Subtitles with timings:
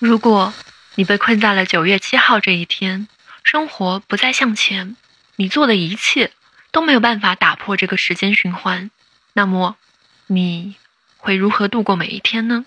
[0.00, 0.54] 如果
[0.94, 3.06] 你被困在了九月七号这一天，
[3.44, 4.96] 生活不再向前，
[5.36, 6.32] 你做的一切
[6.72, 8.90] 都没有办法打破这个时间循环，
[9.34, 9.76] 那么
[10.26, 10.76] 你
[11.18, 12.64] 会如何度过每一天呢？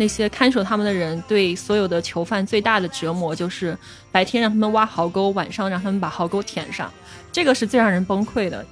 [0.00, 3.76] 那些看守他们的人对所有的囚犯最大的折磨，就是
[4.10, 6.90] 白天让他们挖壕沟，晚上让他们把壕沟填上，
[7.30, 8.64] 这个是最让人崩溃的。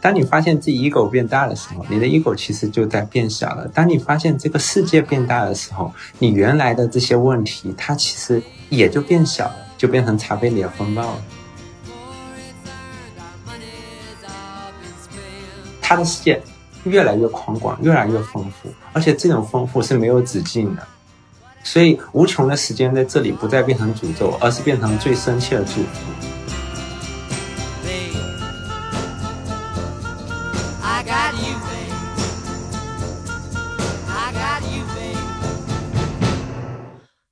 [0.00, 3.66] 当你发现自己 ego 变大的时候，你的 ego 其实就在变小了。
[3.74, 11.22] 当你发现这个世界变大的时候，你原来的这些问题，它其实也就变小了，就变成茶杯里的风暴了。
[15.82, 16.40] 他的世界。
[16.84, 20.86] 越来越宽广，越来越丰富，而且这种丰富是没有止境的，
[21.62, 25.88] 所以无穷的时间在这里不再变成诅咒，而是变成最深切的祝福。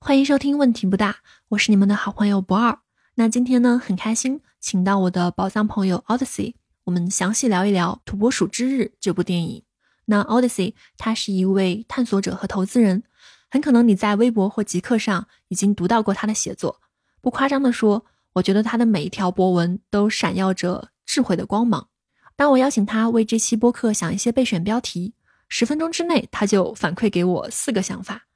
[0.01, 1.17] 欢迎收听，问题不大，
[1.51, 2.79] 我是你们的好朋友不二。
[3.15, 6.55] 那今天呢，很开心，请到我的宝藏朋友 Odyssey。
[6.85, 9.63] 我们详细聊一聊《土拨鼠之日》这部电影。
[10.07, 13.05] 那 Odyssey 他是一位探索者和投资人，
[13.49, 16.81] 很可能你在微博或极客上已经读到过他的写作。
[17.21, 21.89] 不夸张的说，我觉得他的每一条博文都闪耀着智慧的光芒。
[22.35, 25.15] 当我邀请他为这期播客想一些备选标题，
[25.49, 28.27] 十分钟之内他就反馈给我四个想法，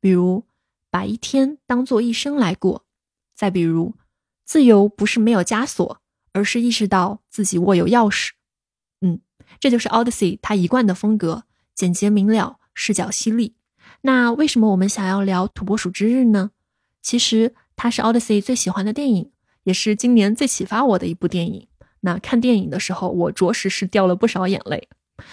[0.00, 0.44] 比如
[0.90, 2.84] 把一天当做一生来过，
[3.34, 3.94] 再比如
[4.44, 6.02] 自由不是没有枷锁。
[6.34, 8.30] 而是意识到自己握有钥匙，
[9.00, 9.20] 嗯，
[9.60, 13.54] 这就是 Odyssey 他一贯的风格，简洁明了，视角犀利。
[14.02, 16.50] 那为什么我们想要聊《土拨鼠之日》呢？
[17.00, 19.30] 其实它是 Odyssey 最喜欢的电影，
[19.62, 21.68] 也是今年最启发我的一部电影。
[22.00, 24.88] 那看电影的时候，我着实是掉了不少眼泪。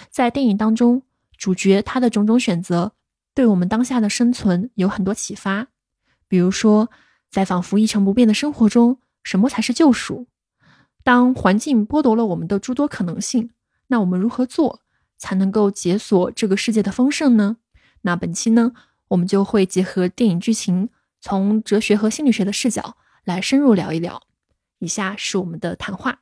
[0.08, 1.02] 在电影当中，
[1.36, 2.92] 主角他的种种选择，
[3.34, 5.66] 对我们当下的生存有很多启发。
[6.28, 6.88] 比如说，
[7.30, 10.28] 在仿佛一成不变的生活中，什么才是救赎？
[11.04, 13.50] 当环境剥夺了我们的诸多可能性，
[13.88, 14.80] 那我们如何做
[15.18, 17.56] 才能够解锁这个世界的丰盛呢？
[18.02, 18.72] 那本期呢，
[19.08, 20.88] 我们就会结合电影剧情，
[21.20, 24.22] 从哲学和心理学的视角来深入聊一聊。
[24.78, 26.20] 以下是我们的谈话。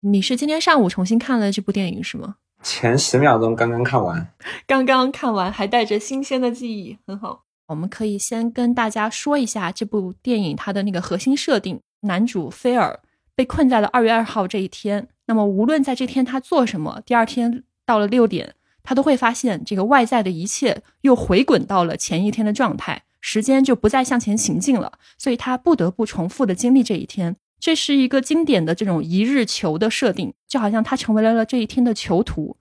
[0.00, 2.36] 你是今天上午重新看了这部电影是吗？
[2.62, 4.26] 前十秒钟刚刚看完，
[4.66, 7.44] 刚刚看完还带着新鲜的记忆，很好。
[7.66, 13.00] 我们可以先跟大家说一下这部电影它的那个核心设定：男主菲尔。
[13.34, 27.36] 被困在了二月二号这一天，那么无论在这天他做什么，第二天到了六点，他都会发现这个外在的一切又回滚到了前一天的状态，时间就不再向前行进了，所以他不得不重复的经历这一天。
[27.58, 32.56] 这是一个经典的这种一日囚的设定，就好像他成为了了这一天的囚徒。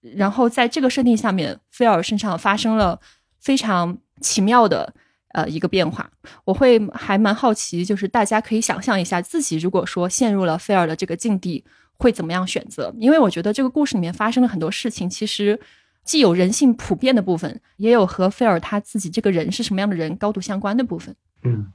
[0.00, 3.00] 然后在这个设定下面，菲尔身上发生了
[3.40, 4.94] 非常奇妙的。
[5.34, 6.08] 呃，一个变化，
[6.44, 11.64] 我会还蛮好奇，就是大家可以想象一下，自己如果说陷入了菲尔的这个境地，
[11.98, 12.94] 会怎么样选择？
[13.00, 15.58] 因为我觉得这个故事里面发生了很多事情，其实
[16.04, 21.16] 既有人性普遍的部分，也有和菲尔他自己这个人是什么样的人高度相关的部分。
[21.42, 21.66] 嗯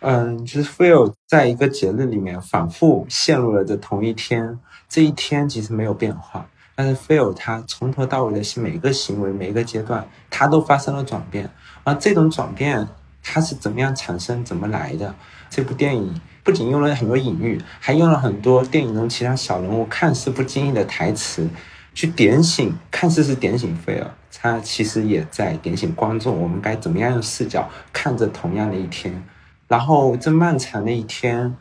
[0.00, 4.58] 嗯，就是菲尔在一个节日里面反复陷入了这同一天，
[4.88, 11.50] 这一天其实没有变化，但是菲尔他从头到尾的每个行为、每一个阶段，他都发生了转变。
[11.84, 12.88] 而这种转变，
[13.22, 15.14] 它是怎么样产生、怎么来的？
[15.50, 21.48] 这部电影不仅用了很多隐喻，还用了很多电影中其他小人物看似不经意的台词，
[21.94, 29.22] 去点醒，看似是点醒菲尔，他其实也在点醒观众，我们该怎么样用视角看着同样的一天。
[29.68, 31.56] 然后这漫长的一天，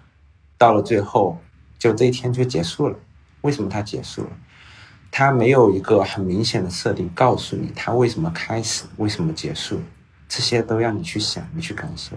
[0.58, 1.40] 到了最后，
[1.78, 2.96] 就这一天就结束了。
[3.42, 4.30] 为什么它结束了？
[5.12, 9.82] 它没有一个很明显的设定告诉你它为什么开始，为什么结束。
[10.33, 12.16] 这些都让你去想，你去感受。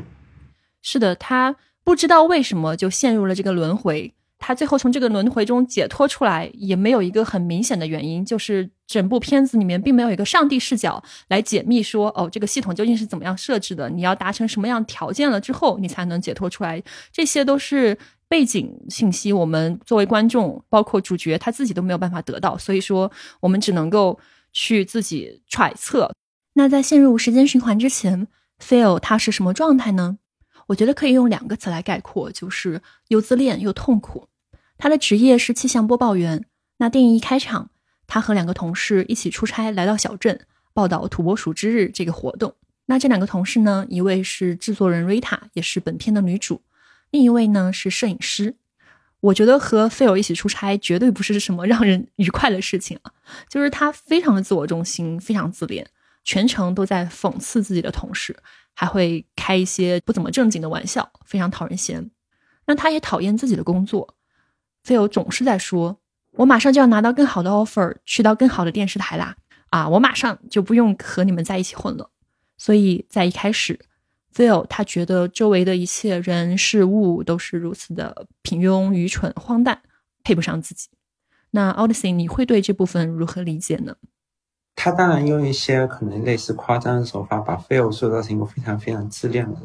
[0.82, 8.24] 是的，他不知道为什么就陷入了这个轮回，他最后从这个轮回中解脱出来，也没有一个很明显的原因。
[8.24, 13.90] 就是整部片子里面并没有一个上帝视角来解密，说哦，这个系统究竟是怎么样设置的？
[13.90, 16.80] 你要达成什么样条件了之后，你才能解脱出来？
[17.10, 24.16] 这些都是背景信息，我们作为观众，包括主角他自己都没有办法得到，所以说我们只能够
[24.52, 26.08] 去自己揣测。
[26.54, 28.26] 那在陷入时间循环之前
[28.60, 30.18] ，Phil 他是什么状态呢？
[30.68, 34.28] 我觉得可以用两个词来概括，就是又自恋又痛苦。
[34.78, 36.46] 他的职业是气象播报员。
[36.78, 37.70] 那电影一开场，
[38.06, 40.40] 他和两个同事一起出差来到小镇，
[40.72, 42.54] 报道土拨鼠之日这个活动。
[42.86, 46.60] 那这两个同事呢，一位是制作人瑞塔，也是本片的女主；
[47.10, 48.56] 另一位呢是摄影师。
[49.20, 53.12] 我觉得和菲尔一起出差绝对不是什么让人愉快的事情啊，
[53.48, 55.86] 就是他非常的自我中心，非常自恋，
[56.24, 58.36] 全程都在讽刺自己的同事，
[58.74, 62.10] 还会开一些不怎么正经的玩笑，非常讨人嫌。
[62.66, 64.16] 那他也讨厌自己的工作，
[64.82, 66.00] 菲尔总是在说
[66.32, 69.36] ：“我马上就要拿到更好的 offer，去到更好的电视台啦！
[69.68, 72.10] 啊，我马上就不用和你们在一起混了。”
[72.58, 73.78] 所以在一开始。
[74.34, 79.80] Phil 他觉得周围的一切人事物都是如此的平庸、愚蠢、荒诞，
[80.24, 80.88] 配不上自己。
[81.52, 83.94] 那 Odyssey，你会对这部分如何理解呢？
[84.76, 89.62] 他当然用一些可能类似夸张的手法，把 Phil 塑造成一个非常非常自恋的人。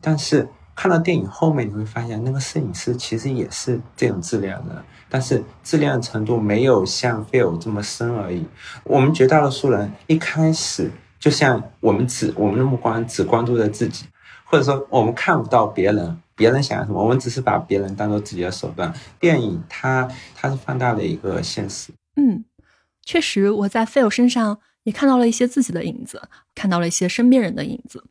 [0.00, 8.46] 但是看到电影后面，你会发现那个摄影师其实也是这种自恋的，但是自恋的程度没有像 Phil 这么深而已。
[8.84, 10.90] 我们绝大多数人一开始。
[11.22, 14.06] 就像我们只我们的目光只关注着自己，
[14.44, 18.92] 或者说我们看不到别人，别人想要什么，我们只是把别人当做自己的手段。
[19.20, 21.92] 电影它它是放大的一个现实。
[22.16, 22.44] 嗯，
[23.04, 28.04] 确实，我在 Phil 身上也看到了一些自己的影子，看到了一些身边人的影子。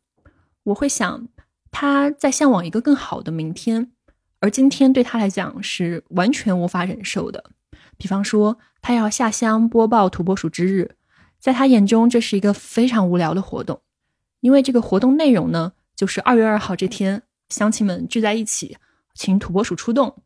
[0.64, 1.28] 我会想，
[1.72, 3.92] 他在向往一个更好的明天，
[4.40, 7.52] 而今天对他来讲是完全无法忍受的。
[7.98, 10.96] 比方说，他要下乡播报土拨鼠之日。
[11.40, 13.82] 在他眼中，这是一个非常无聊的活动，
[14.42, 18.78] 因为这个活动内容呢，就是二月二号这天，乡亲们聚在一起，
[19.16, 20.22] 请土拨鼠出动。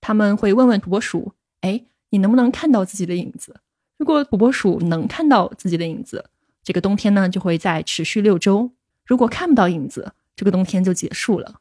[0.00, 3.60] 他们会问问土拨鼠：“哎，你能不能看到自己的影子？”
[4.00, 6.24] 如果土拨鼠能看到自己的影子，
[6.64, 8.70] 这个冬天呢就会再持续六周；
[9.04, 11.56] 如果看不到影子，这个冬天就结束了。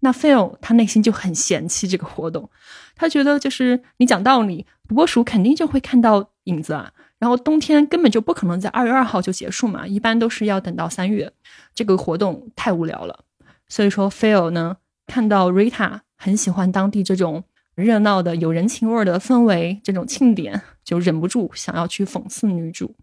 [0.00, 2.48] 那 Phil 他内心就很嫌弃这个活动，
[2.96, 6.90] 他觉得就是你讲道理，土拨鼠肯定就会看到影子啊。
[7.18, 11.30] 然后冬天根本就不可能在二月二号就结束嘛，一般都是要等到三月。
[11.74, 13.20] 这个活动太无聊了，
[13.68, 22.94] 所以说 Phil 呢看到 Rita 很喜欢当地这种热闹的、有人情味的氛围，这种庆典，就忍不住想要去讽刺女主。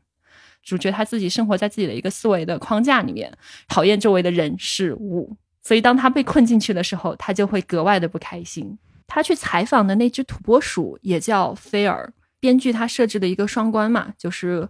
[0.64, 3.36] 主角他自己生活在自己的一个思维的框架里面，
[3.68, 8.78] 讨厌周围的人事物，所以当他被困进去的时候，他就会格外的不开心。
[9.08, 12.14] 他去采访的那只土拨鼠也叫菲尔。
[12.40, 14.70] 编剧他设置的一个双关嘛，就是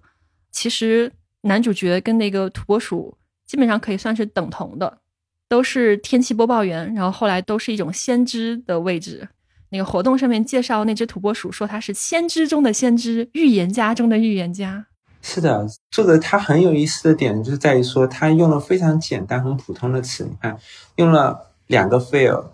[0.51, 1.11] 其实
[1.41, 4.99] 男主角跟那个土拨鼠基本上可以算是等同的，
[5.47, 9.27] 都是天气播报员，然后后来都是一种先知的位置。
[9.69, 14.85] 那个活动上面介绍那只土拨鼠说它是先知中的先知，预言家中的预言家。
[15.21, 20.57] 是的，作者他很有意思的点就是在于说他用了非常简单、很普通的词，你看
[20.95, 22.45] 用了两个 fail，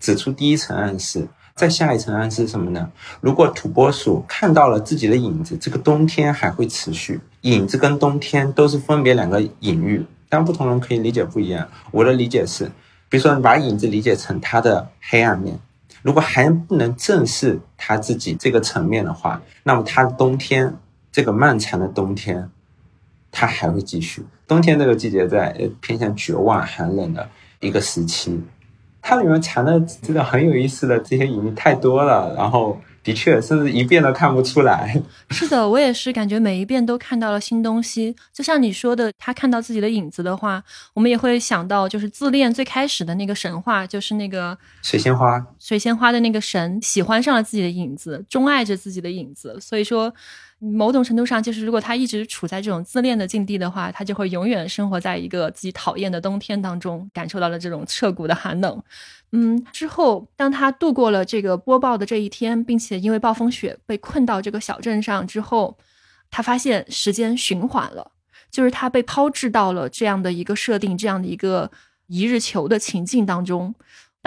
[0.00, 1.28] 指出第一层暗示。
[1.54, 2.88] 再下一层暗示什么呢？
[3.20, 7.20] 如果土拨鼠看到了自己的影子，这个冬天还会持续。
[7.40, 11.68] 影子跟冬天都是分别两个隐喻，但不同人可以理解不一样。
[11.90, 12.66] 我的理解是，
[13.08, 15.58] 比如说你把影子理解成它的黑暗面，
[16.02, 20.76] 如果还不能正视他自己这个层面的话，那么他冬天
[21.10, 22.50] 这个漫长的冬天，
[23.30, 24.24] 他还会继续。
[24.46, 27.28] 冬天这个季节在偏向绝望、寒冷的
[27.60, 28.40] 一个时期。
[29.00, 35.00] 它里面藏的真的很有意思的这些隐喻太多了，然后的确甚至一遍都看不出来。
[35.30, 38.14] 是的，我也是感觉每一遍都看到了新东西。
[38.34, 50.12] 就像你说的，他看到自己的影子的话，我们也会想到就是自恋最开始的那个神话，就是那个水仙花，水仙花的那个神喜欢上了自己的影子，钟爱着自己的影子，所以说。
[50.60, 58.82] 某种程度上，就是如果他一直处在这种自恋的境地的话，他就会永远生活在一个自己讨厌的冬天当中，感受到了这种彻骨的寒冷。
[59.32, 65.76] 嗯，之后当他度过了这个播报的这一天，并且因为暴风雪被困到这个小镇上之后，
[66.30, 68.12] 他发现时间循环了，
[68.50, 71.70] 就是他被抛掷到了这样的一个设定，这样的一个
[72.06, 73.74] 一日球的情境当中。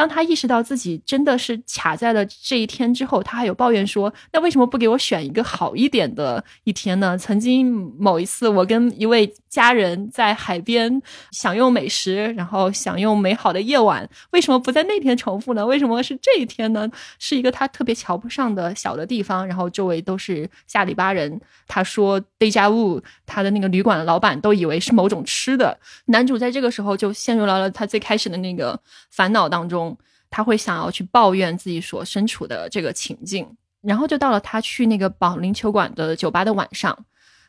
[0.01, 15.63] 当他意识到自己真的是卡在了这一天之后，他还有抱怨说：“那为什么不给我选一个好一点的一天呢？”曾经某一次，我跟一位家人在海边享用美食，然后享用美好的夜晚，为什么不在那天重复呢？
[15.63, 16.89] 为什么是这一天呢？
[17.19, 21.39] 是一个他特别瞧不上的小的地方，然后周围都是下里巴人。
[21.67, 25.77] 他说：“Deja vu，他的那个旅馆的老板都以为是某种吃的。”
[26.07, 28.81] 男主在这个时候就陷入到了他最开始的那个
[29.11, 29.90] 烦恼当中。
[30.31, 33.47] 他会想要去抱怨自己所身处的这个情境，
[33.81, 36.97] 然后就到了他去那个保龄球馆的酒吧的晚上，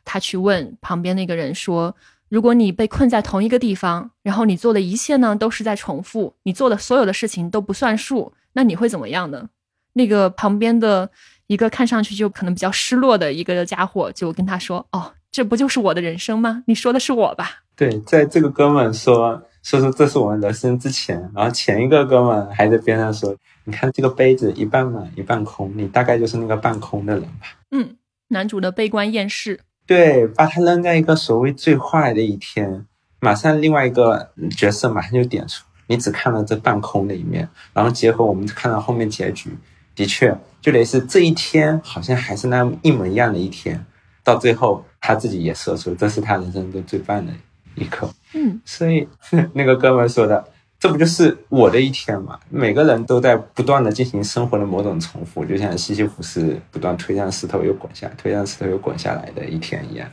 [0.05, 1.95] 他去问旁边那个人说
[2.29, 9.49] ：“如果你被困在同一个地方，然后你做的一切呢都是在重复，你做的所有的事情都不算数，那你会怎么样呢？”
[9.95, 11.11] 那个旁边的
[11.47, 16.65] 一个看上去就可能比较失落的一个家伙，就跟他说：“哦，这不就是我的人生吗？
[16.67, 27.97] 你说的是我吧？”对，在这个哥们说说说这是我们人生之前，然后前一个哥们还在边上说：“你看这个杯子一半满一半空，你大概就是那个半空的人吧。”嗯，
[28.29, 29.61] 男主的悲观厌世。
[29.87, 32.87] 对，把他扔在一个所谓最坏的一天，
[33.21, 39.51] 马上另外一个角色马上就点出，你只看了这半空的一面，然后结合我们看到后面结局，
[39.95, 43.85] 的确就类似这一天好像还是那一模一样的一天，
[44.25, 47.33] 到最后他自己也说出这是他人生中最棒的
[47.75, 48.13] 一刻。
[48.35, 49.07] 嗯，所以
[49.55, 50.45] 那个哥们说的。
[50.83, 52.37] 这不就是我的一天吗？
[52.51, 60.11] 每个人都在不断的进行生活的某种重复，就像西西弗斯不断推向石头又滚下，推向石头又滚下来的一天一样。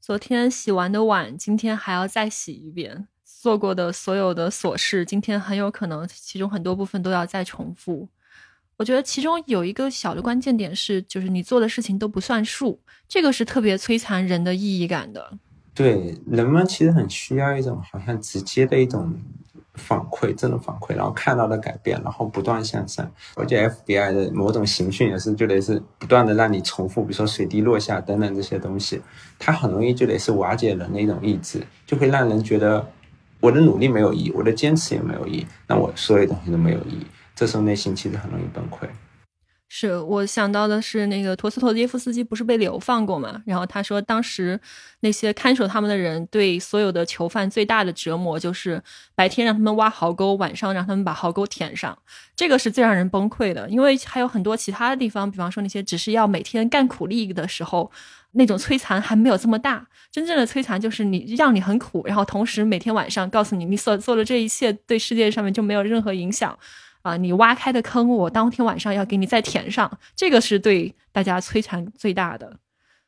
[0.00, 8.08] 昨天洗完的碗，今天还要再洗一遍；做过的所有的琐事，今天很有可能其中很多部分都要再重复。
[8.76, 15.38] 我觉得其中有一个小的关键点是，就是你做的事情都不算数，这个是特别摧残人的意义感的。
[15.74, 19.18] 对，人们其实很需要一种好像直接的一种。
[19.74, 23.08] 反馈，真的反馈，然后看到的改变，然后不断向上。
[23.36, 29.00] 我觉得 FBI 的某种刑讯也是，就得是不断的让你重复，比如说水滴落下等等这些东西，
[29.38, 32.86] 它很容易就得是瓦解人的一种意志，就会让人觉得
[33.38, 38.86] 我的努力没有意义，我的坚持也没有意义，那我所有东西都没有意义，这时候内心其实很容易崩溃。
[39.72, 43.40] 是我想到的是那个陀思妥耶夫斯基不是被流放过嘛？
[43.46, 44.58] 然后他说当时
[44.98, 48.82] 那些看守他们的人对所有的囚犯最大的折磨就是
[49.14, 51.96] 白天让他们挖壕沟，晚上让他们把壕沟填上。
[52.34, 57.92] 这个是最让人崩溃的，因为还有很多其他的地方，比方说那些只是要每天干苦力的时候，
[58.32, 59.86] 那种摧残还没有这么大。
[60.10, 66.58] 真正的摧残就是你让你很苦，然后同时每天晚上告诉你你所做的这一切对世界上面就没有任何影响。
[67.02, 67.16] 啊！
[67.16, 72.58] 你挖开的坑，我当天晚上要给你再填上，这个是对大家摧残最大的。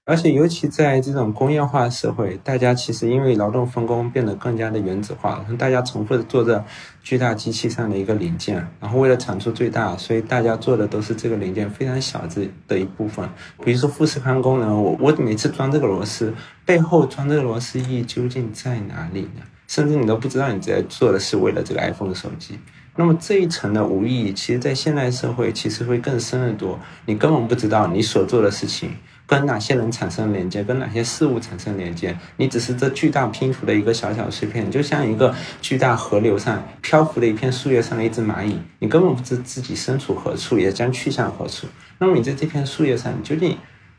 [0.05, 6.65] 而且，尤其在这种工业化社会，大家其实因为劳动分工变得更加的原子化了，大家重复的做着
[7.05, 13.29] 巨大机器上的一个零件，然后为了产出最大，所以大家做的都是这个零件非常小的的一部分。
[13.65, 16.35] 比如说富士康功能，我我每次装这个螺丝，
[16.67, 19.43] 背后装这个螺丝意义究竟在哪里呢？
[19.69, 22.59] 甚至你都不知道你在做的是为了这个 iPhone 手机。
[22.95, 26.79] 那么这一层的无意义，其实，在现代社会，其实会更深得多。
[27.07, 28.95] 你根本不知道你所做的事情
[29.27, 32.15] 跟哪些人产生连接，跟哪些事物产生连接。
[32.37, 41.67] 你只是这巨大拼图的一个小小碎片，就像一个巨大河流上漂浮的一片树叶上的一只蚂蚁，你根本不知自己身处何处，也将去向何处。
[41.97, 43.57] 那么你在这片树叶上，你究竟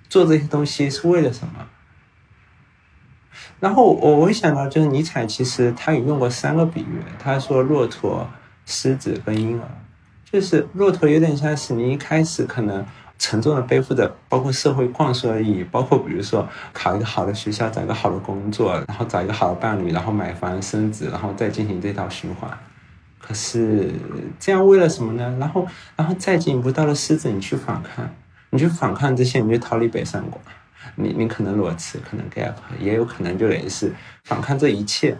[0.08, 1.66] 做这些东西是为了什么？
[3.60, 8.30] 然后我我会想到，就是尼采其实他也用过三个比喻，他说骆驼。
[8.66, 9.68] 狮子跟婴儿，
[10.24, 12.86] 就是骆驼，有点像是你一开始可能
[13.20, 22.50] 沉重的背负着，包括社会灌输的意义，包括比如说考一个好的学校，找一个好的工作，然后找一个好的伴侣，然后买房生子，然后再进行这套循环。
[23.20, 23.92] 可是
[24.40, 25.38] 这样为了什么呢？
[25.40, 25.66] 然后，
[25.96, 28.10] 然后再进一步到了狮子，你去反抗，
[28.50, 30.42] 你去反抗这些，你就逃离北上广，
[30.96, 33.94] 你你可能裸辞，可能 gap，也有可能就类似
[34.24, 35.18] 反抗这一切。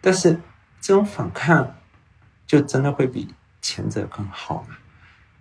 [0.00, 0.38] 但是
[0.80, 1.74] 这种反抗。
[2.52, 3.26] 就真的会比
[3.62, 4.76] 前者更好吗？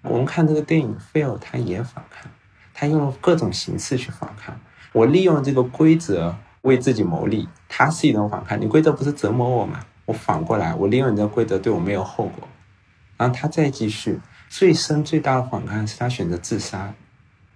[0.03, 2.31] 我们看这个电影《Fail》，他也反抗，
[2.73, 4.57] 他用了各种形式去反抗。
[4.93, 8.61] 我利用这个规则为自己谋利，它是一种反抗。
[8.61, 9.81] 你规则不是折磨我吗？
[10.05, 12.47] 我反过来，我利用你的规则对我没有后果。
[13.17, 16.93] 然后他再继续，最深最大的反抗是他选择自杀，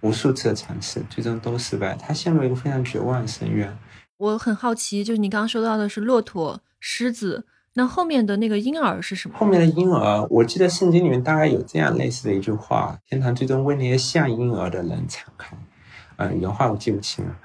[0.02, 1.94] 无数次的尝试，最终都失败。
[1.94, 3.74] 他陷入一个非常绝望的深渊。
[4.18, 7.46] 我很好奇，就是你刚刚说到的是骆驼、狮子。
[7.78, 9.36] 那后面的那个婴儿是什么？
[9.38, 15.54] 后面的婴儿，我记得圣经里面大概有这样类似的一句话：天堂最终为那些像婴儿的人敞开。
[16.16, 17.36] 嗯，原话我记不清了。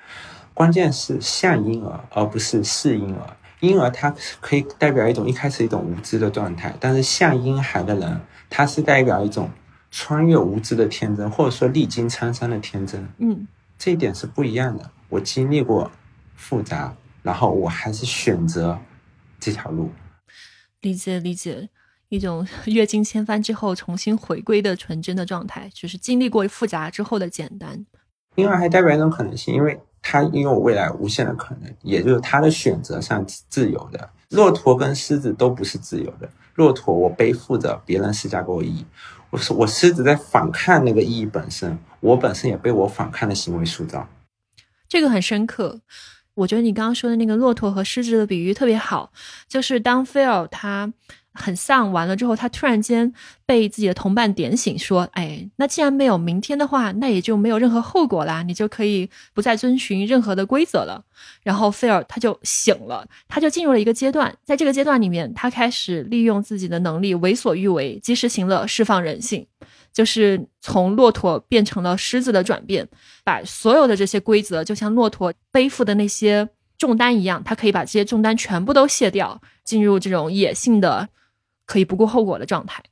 [0.53, 3.35] 关键是像婴儿，而不是是婴儿。
[3.59, 9.49] 婴儿它可以代表一种一开始一种无知的状态，但是像婴孩的人，他是代表一种
[9.91, 13.05] 穿越无知的天真，或者说历经沧桑的天真。
[13.17, 13.45] 嗯，
[13.77, 14.89] 这一点是不一样的。
[15.09, 15.91] 我经历过
[16.37, 18.79] 复杂，然后我还是选择
[19.37, 19.91] 这条路。
[20.81, 21.69] 理解理解，
[22.09, 27.85] 一种 阅尽千帆之后重新回归的纯真的状态，就是经历过复杂之后的简单。
[28.35, 34.09] 另外还代表一种可能性，因为它拥有未来无限的可能，也就是它的选择上自由的。
[34.29, 36.29] 骆驼跟狮子都不是自由的。
[36.55, 38.85] 骆驼我背负着别人施加给我意义，
[39.29, 44.07] 我是我狮子在反抗那个意义本身，我本身也被我反抗的行为塑造。
[44.87, 45.81] 这个很深刻。
[46.41, 49.11] 我觉得你刚刚说的那个骆驼和狮子的比喻特别好，
[49.47, 50.91] 就是当菲尔他
[51.33, 53.11] 很丧，完了之后，他突然间
[53.45, 61.03] 被自己的同伴点醒，说：“哎，那既然没有明天的话，那也就没有任何后果啦，你就可以不再遵循任何的规则了。”
[61.41, 69.47] 然后菲尔他就醒了，他就进入了一个阶段，在这个阶段里面，他开始利用自己的能力为所欲为，及时行乐，释放人性，
[69.93, 72.85] 就是从骆驼变成了狮子的转变，
[73.23, 81.07] 把所有的这些规则，就像骆驼背负的那些重担一样，他可以把这些重担全部都卸掉，进入这种野性的。
[81.71, 82.83] 可以不顾后果的状态。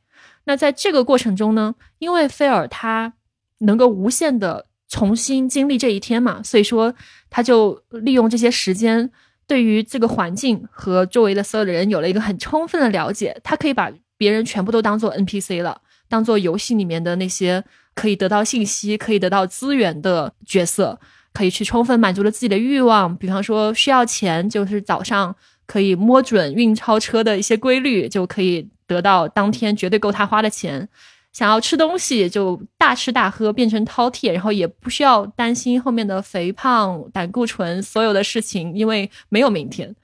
[0.45, 3.11] 那在这个过程中呢，因为菲尔他
[3.57, 6.95] 能够无限的重新经历这一天嘛，所以说
[7.29, 9.11] 他就利用这些时间，
[9.45, 13.37] 对于这个环境和周围的所有的人有了一个很充分的了解。
[13.43, 17.61] 他可以把别人全部都当做 NPC 了，当做游戏里面的那些
[17.93, 20.97] 可以得到信息、可以得到资源的角色，
[21.33, 23.13] 可以去充分满足了自己的欲望。
[23.17, 25.35] 比方说需要钱，就是早上。
[25.69, 30.89] 可以摸准运钞车的一些规律，就可以得到当天绝对够他花的钱。
[31.31, 39.95] 想要吃东西，就大吃大喝，变成饕餮，然后也不需要担心后面的肥胖、胆固醇所有的事情，因为没有明天。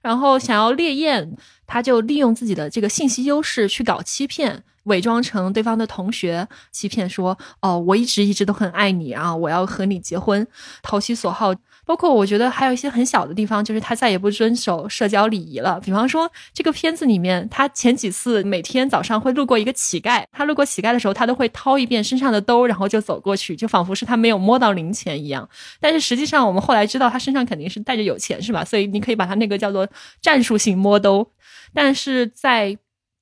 [0.00, 1.36] 然后想要猎艳，
[1.68, 4.64] 他就利用自己的这个信息优势去搞欺骗。
[4.86, 10.44] 伪装成对方的同学，欺骗说：“哦，我一直一直都很爱你啊，我要和你结婚，
[10.82, 11.54] 投其所好。”
[11.92, 15.78] 包括我觉得还有一些很小的地方，就是他再也不遵守社交礼仪了。
[15.80, 25.46] 比方说，这个片子里面，他前几次每天早上会路过一个乞丐，他路过乞丐的时候，他都会掏一遍身上的兜，然后就走过去，就仿佛是他没有摸到零钱一样。
[25.80, 28.64] 但是实际上，我们后来知道他身上肯定是带着有钱，是吧？
[28.64, 29.86] 所以你可以把他那个叫做
[30.22, 31.28] 战术性摸兜。
[31.74, 32.74] 但是在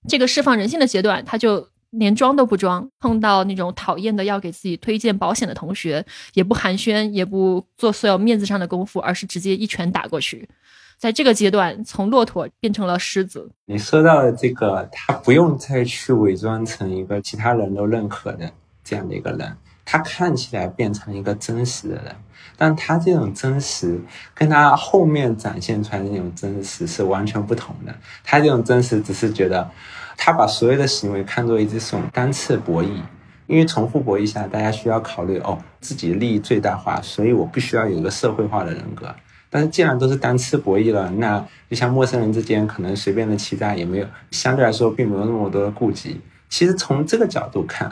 [0.09, 6.05] 这个释放人性的阶段，他就连装都不装，碰到那种讨厌的要给自己推荐保险的同学，
[6.35, 10.49] 也不寒暄，也不做所有面子上的功夫，而是直接一拳打过去。
[10.97, 13.51] 在这个阶段，从骆驼变成了狮子。
[13.65, 18.53] 你说到的这个，他不用再去伪装成一个其他人都认可的
[18.85, 22.15] 这样的一个人，他看起来变成一个真实的人。
[22.57, 23.99] 但他这种真实，
[24.35, 27.95] 跟他后面展现出来的那种真实是完全不同的。
[28.23, 29.71] 他这种真实只是觉得，
[30.23, 32.91] 他把所有的行为看作一种单次博弈，
[33.47, 39.13] 因为重复博弈下，大家需要考虑哦自己的利益最大化，所以我必须要有一个社会化的人格。
[39.49, 46.21] 但是既然都是单次博弈了，那就像陌生人之间可能随便的欺诈也没有，相对来说并没有那么多的顾忌。
[46.51, 47.91] 其实从这个角度看。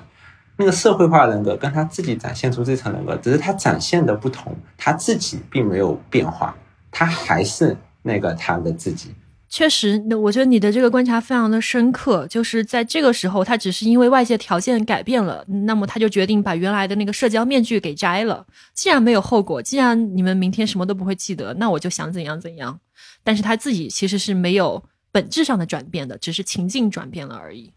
[0.61, 6.53] 那个社会化人格跟他自己展现出这层人格，只是他展现的不同，他自己并没有变化，
[6.91, 9.15] 他还是那个他的自己。
[9.51, 18.47] 确实，那我觉得你的这个观察非常的深刻，就是在这个时候，他只是因为外界条件改变了，那么他就决定把原来的那个社交面具给摘了。
[18.75, 22.79] 既然没有后果，既然你们明天什么都不会记得，那我就想怎样怎样。
[23.25, 27.73] 但是他自己其实是没有本质上的转变的，只是情境转变了而已。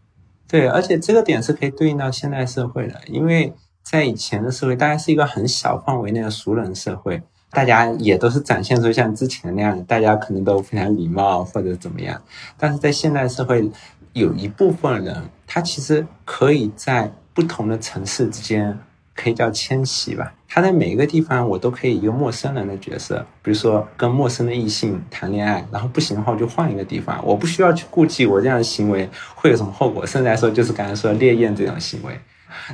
[0.46, 12.20] 对，而且这个点是可以对应到现代社会的，因为在以前的社会，大家是一个很小范围内的熟人社会，大家也都是展现出像之前那样，大家可能都非常礼貌或者怎么样。
[12.58, 13.70] 但是在现代社会，
[14.12, 18.78] 有一部分人，他其实可以在不同的城市之间。
[19.14, 20.32] 可以叫迁徙吧。
[20.48, 27.22] 他在每一个地方，我都可以一个陌生人的角色，比如说跟陌生的异性谈恋爱，然后不行的话，我就换一个地方。
[27.22, 30.06] 我不需要去顾忌我这样的行为会有什么后果。
[30.06, 32.18] 甚至来说，就是刚才说的烈焰这种行为，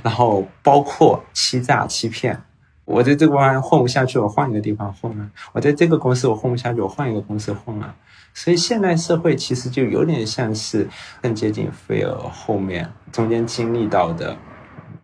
[0.01, 2.41] 然后包括欺诈、欺骗。
[2.89, 5.31] 我在这个地方混不下去，我换一个地方混啊。
[5.53, 7.95] 我在这个公司我混不下去，我换一个公司混啊。
[8.33, 10.89] 所以现代社会其实就有点像是
[11.21, 14.35] 更接近菲尔后面中间经历到的。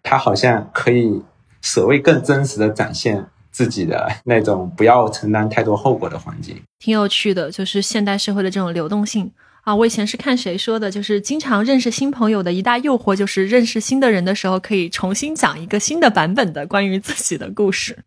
[0.02, 1.22] 他好像可以
[1.62, 7.50] 所谓更真实的展现自己的那种不要承担太多后果的环境，挺有趣的。
[7.50, 9.30] 就是现代社会的这种流动性
[9.64, 18.05] 啊，我以前是看谁说的，就是经常认识新朋友的一大诱惑，就是认识新的人的时候可以重新讲一个新的版本的关于自己的故事。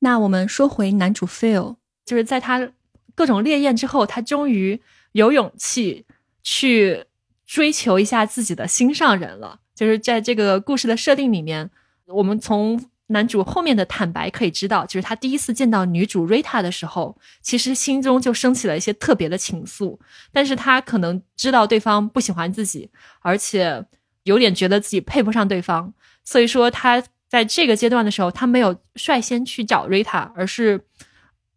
[0.00, 2.72] 那我们说回男主 Phil，就是在他
[3.14, 4.80] 各种烈焰之后，他终于
[5.12, 6.04] 有勇气
[6.42, 7.04] 去
[7.46, 9.60] 追求一下自己的心上人了。
[9.76, 11.70] 就是在这个故事的设定里面，
[12.06, 19.98] 我们从男主后面的坦白可以知道，就是他第一次见到女主瑞塔的时候，其实心中就升起了一些特别的情愫。
[20.32, 22.90] 但是他可能知道对方不喜欢自己，
[23.20, 23.84] 而且
[24.24, 25.92] 有点觉得自己配不上对方，
[26.24, 30.80] 所以说他在这个阶段的时候，他没有率先去找瑞塔，而是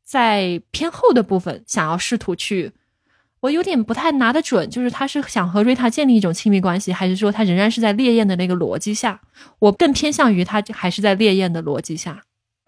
[0.04, 2.72] 在偏后的部分想要试图去。
[3.42, 9.20] 我有点不太拿得准，就是他是想和瑞塔建立一种亲密关系，还是说他仍然是在烈焰的那个逻辑下？
[9.58, 12.22] 我更偏向于他还是在烈焰的逻辑下。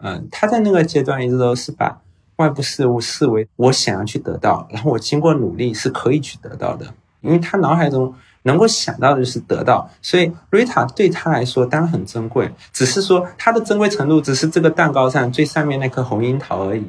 [0.04, 2.00] 嗯，他在那个阶段一直都是把
[2.36, 6.92] 外部事物视为我想要去得到，然后我经过努力是可以去得到的。
[7.20, 16.84] 因为他脑海中能够想到的就是得到，所以瑞塔对他来说当然很珍贵，只是说它的珍贵程度只是这个蛋糕上最上面那颗红樱桃而已。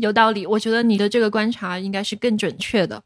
[0.00, 3.02] 有道理，我觉得你的这个观察应该是更准确的。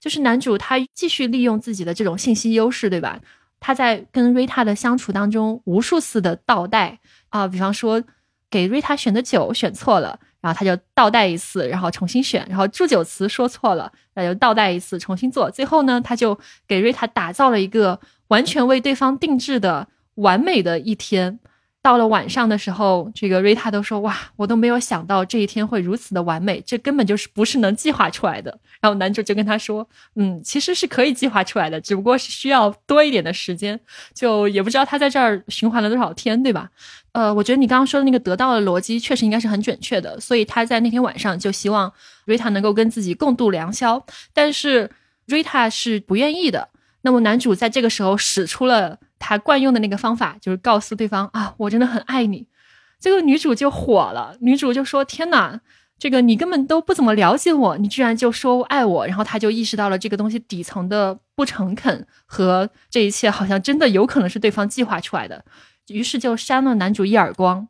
[0.00, 3.18] 就是男主他继续利用自己的这种信息优势，对吧？
[3.58, 6.98] 他在跟瑞塔的相处当中，无数次的倒带
[7.30, 8.02] 啊，比方说
[8.50, 15.50] 给瑞塔选的酒选错了，然后他就倒带一次，然后重新选，然后祝酒词说错了，那就倒带一次，重新做。
[15.50, 21.38] 最后呢，他就给瑞塔打造了一个完全为对方定制的完美的一天。
[21.84, 33.78] 到了晚上的时候，这个瑞塔都说：“哇，我都没有想到这一天会如此的完美，这根本就是不是能计划出来的。”然后男主就跟他说：“嗯，其实是可以计划出来的，只不过是需要多一点的时间。
[34.14, 36.70] 就也不知道他在这儿循环了多少天，对吧？
[37.12, 40.18] 呃，我觉得你刚刚说的那个得到的逻辑确实应该是很准确的。
[40.18, 41.92] 所以他在那天晚上就希望
[42.24, 44.90] 瑞塔能够跟自己共度良宵，但是
[45.26, 46.70] 瑞塔是不愿意的。
[47.02, 48.98] 那么男主在这个时候使出了。
[49.26, 52.46] 他惯用的那个方法就是告诉对方啊，我真的很爱你。
[53.00, 55.58] 这个女主就火了，女主就说：“天哪，
[55.98, 65.42] 这个你根本都不怎么了解我，你居然就说爱我。”然后他就意识到了这个东西底层的不诚恳和这一切好像真的有可能是对方计划出来的，
[65.88, 67.66] 于是就扇了男主一耳光。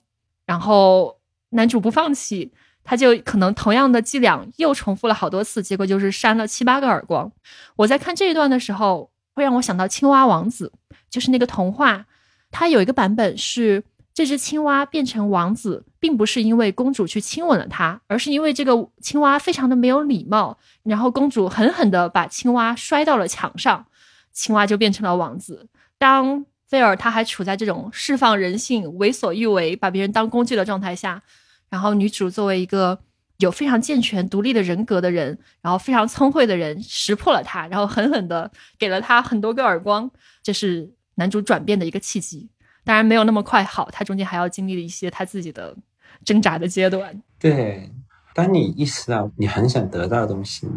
[0.47, 2.51] 然后男主不放弃，
[2.83, 7.31] 他就可能同样的伎俩又重复了好多次，结果就是扇了七八个耳光。
[7.77, 9.14] 我在看这一段的时候。
[9.35, 10.73] 会让我想到青蛙王子，
[11.11, 12.07] 就是那个童话，
[12.51, 23.87] 它有一个版本是这只青蛙变成王子，并不是因为公主去亲吻了它，而是因为这个青蛙非常的没有礼貌，然后公主狠狠的把青蛙摔到了墙上，
[24.33, 25.69] 青蛙就变成了王子。
[25.99, 31.23] 当菲尔他还处在这种释放人性、为所欲为、把别人当工具的状态下，
[31.69, 32.99] 然后女主作为一个。
[33.39, 40.11] 有非常健全、独立的人格的人，然后非常聪慧的人识破了他，然后狠狠的给了他很多个耳光，
[40.43, 42.49] 这是男主转变的一个契机。
[42.85, 45.77] 当然没有那么快好，他中间还要经历了一些他自己的
[46.25, 47.23] 挣扎的阶段。
[47.39, 47.91] 对，
[48.35, 50.69] 当你意识到你很想得到的东西，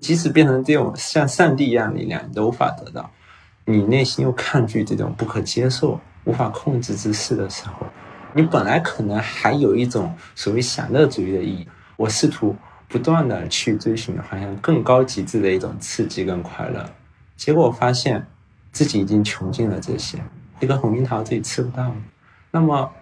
[0.00, 3.10] 即使变成这种像上帝一样力量，你都无法得到，
[3.64, 7.86] 你内心又抗拒这种不可接受、无法控制之事的时候，
[8.34, 11.66] 你本来可能还有一种所谓享乐主义的意义。
[11.96, 12.56] 我试图
[12.88, 16.90] 不断的去追寻好像更高极致的一种刺激跟快乐，
[17.36, 18.26] 结果发现
[18.72, 20.18] 自己已经穷尽了这些，
[20.60, 21.94] 一个红樱桃自己吃不到。
[22.50, 22.92] 那么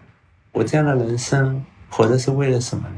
[0.52, 2.94] 我这样的人生活着是为了什么呢？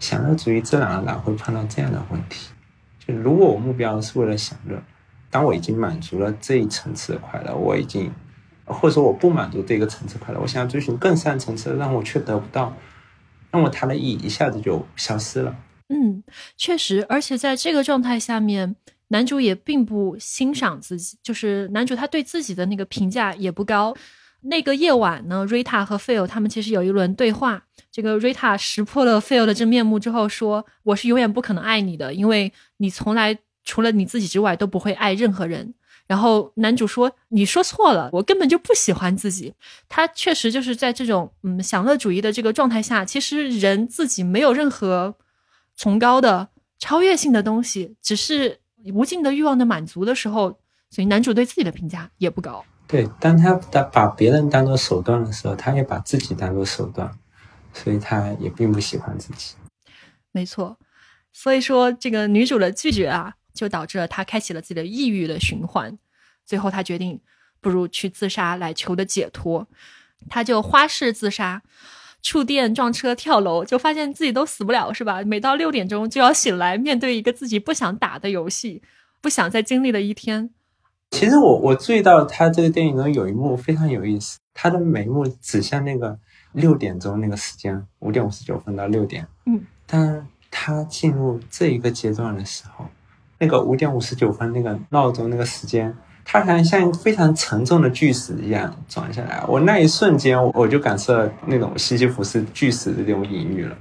[0.00, 2.50] 享乐主义自然而然会碰到这样的问题：
[2.98, 4.82] 就如果我目标是为了享乐，
[5.30, 8.12] 当我已经满足了这一层次的快乐，我已经
[8.64, 12.72] 或者说我不满足这个层次快乐，我想要追寻更上层次的，但我却得不到。
[13.52, 15.54] 那么它的意义一下子就消失了。
[15.88, 16.22] 嗯，
[16.56, 18.74] 确实，而且在这个状态下面，
[19.08, 23.94] 男主也并不欣赏自己，就是男主他对自己的那个评价也不高。
[24.44, 27.62] 那个夜晚呢，瑞塔和费尔他们其实有一轮对话。
[27.90, 35.74] 这个瑞塔识破了费尔的真面目之后说：“我是永远不可能爱你的，因为你从来除了你自己之外都不会爱任何人。”
[36.12, 39.54] 然后男主说：“你说错了，我根本就不喜欢自己。”
[39.88, 45.14] 他确实就是在这种嗯享乐主义的这个状态下，其实人自己没有任何
[45.74, 48.60] 崇高的、超越性的东西，只是
[48.92, 50.58] 无尽的欲望的满足的时候，
[50.90, 52.62] 所以男主对自己的评价也不高。
[52.86, 57.10] 对，当他把把别人当做手段的时候，他也把自己当做手段，
[57.72, 59.54] 所以他也并不喜欢自己。
[60.30, 60.76] 没错，
[61.32, 63.36] 所以说这个女主的拒绝啊。
[63.52, 65.98] 就导致了他开启了自己的抑郁的循环，
[66.44, 67.20] 最后他决定
[67.60, 69.66] 不如去自杀来求得解脱，
[70.28, 71.62] 他就花式自杀，
[72.22, 75.22] 触电撞车跳楼，就发现自己都死不了，是吧？
[75.22, 78.82] 每到六点钟就要醒来，面对一个自己不想打的游戏，
[79.20, 80.50] 不想再经历的一天。
[81.10, 86.18] 其实我我注意到他这个电影中有一幕非常有意思，他的每一幕指向那个
[86.52, 89.26] 六点钟那个时间，五点五十九分到六点。
[89.44, 92.86] 嗯，当他进入这一个阶段的时候。
[93.42, 95.92] 那个五点五十九分那个闹钟那个时间，
[96.24, 99.42] 它好像像一个非常沉重的巨石一样转下来。
[99.48, 103.76] 我那一瞬间，我就感受到那种西西弗斯巨石的这种隐喻了，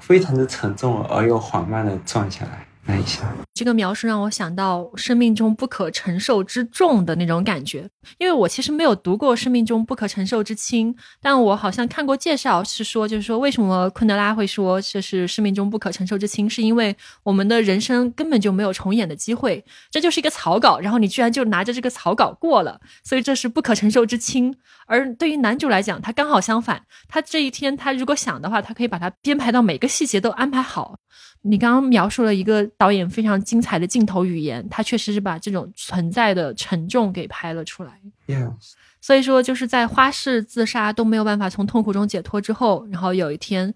[0.00, 2.66] 非常的沉重而又缓慢的转下来。
[2.84, 3.22] 那一下，
[3.54, 7.88] 这个描述让我想到生命中不可承受之重的那种感觉。
[8.18, 24.52] 因为我其实没有读过《生命中不可承受之轻》，但我好像看过介绍，是说就是说为什么昆德拉会说这是生命中不可承受之轻，是因为我们的人生根本就没有重演的机会，这就是一个草稿，然后你居然就拿着这个草稿过了，所以这是不可承受之轻。
[24.86, 30.96] 而对于男主来讲，他刚好相反，他这一天他如果想的话，他可以把它编排到每个细节都安排好。
[31.46, 38.00] 你刚刚描述了一个导演非常精彩的镜头语言，他确实是把这种存在的沉重给拍了出来。
[38.26, 38.54] Yeah，
[39.00, 43.72] 所以说就是在花式自杀都没有办法从痛苦中解脱之后，然后有一天，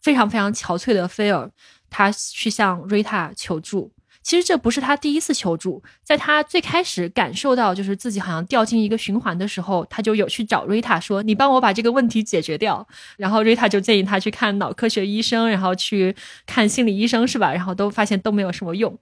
[0.00, 1.48] 非常非常憔悴的菲尔，
[1.90, 3.92] 他去向瑞塔求助。
[4.22, 17.50] 其实这不是他第一次求助，在他最开始感受到就是自己好像掉进一个循环的时候，他就有去找瑞塔说：“你帮我把这个问题解决掉。”然后瑞塔就建议他去看脑科学医生，然后去看心理医生，是吧？
[17.52, 18.96] 然后都发现都没有什么用。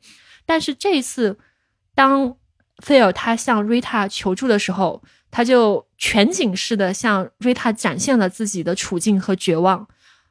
[0.46, 1.36] 但是这一次，
[1.96, 2.36] 当
[2.78, 5.02] 菲尔他向瑞塔求助的时候，
[5.32, 9.88] 他就全景式的向瑞塔展现了自己的处境和绝望。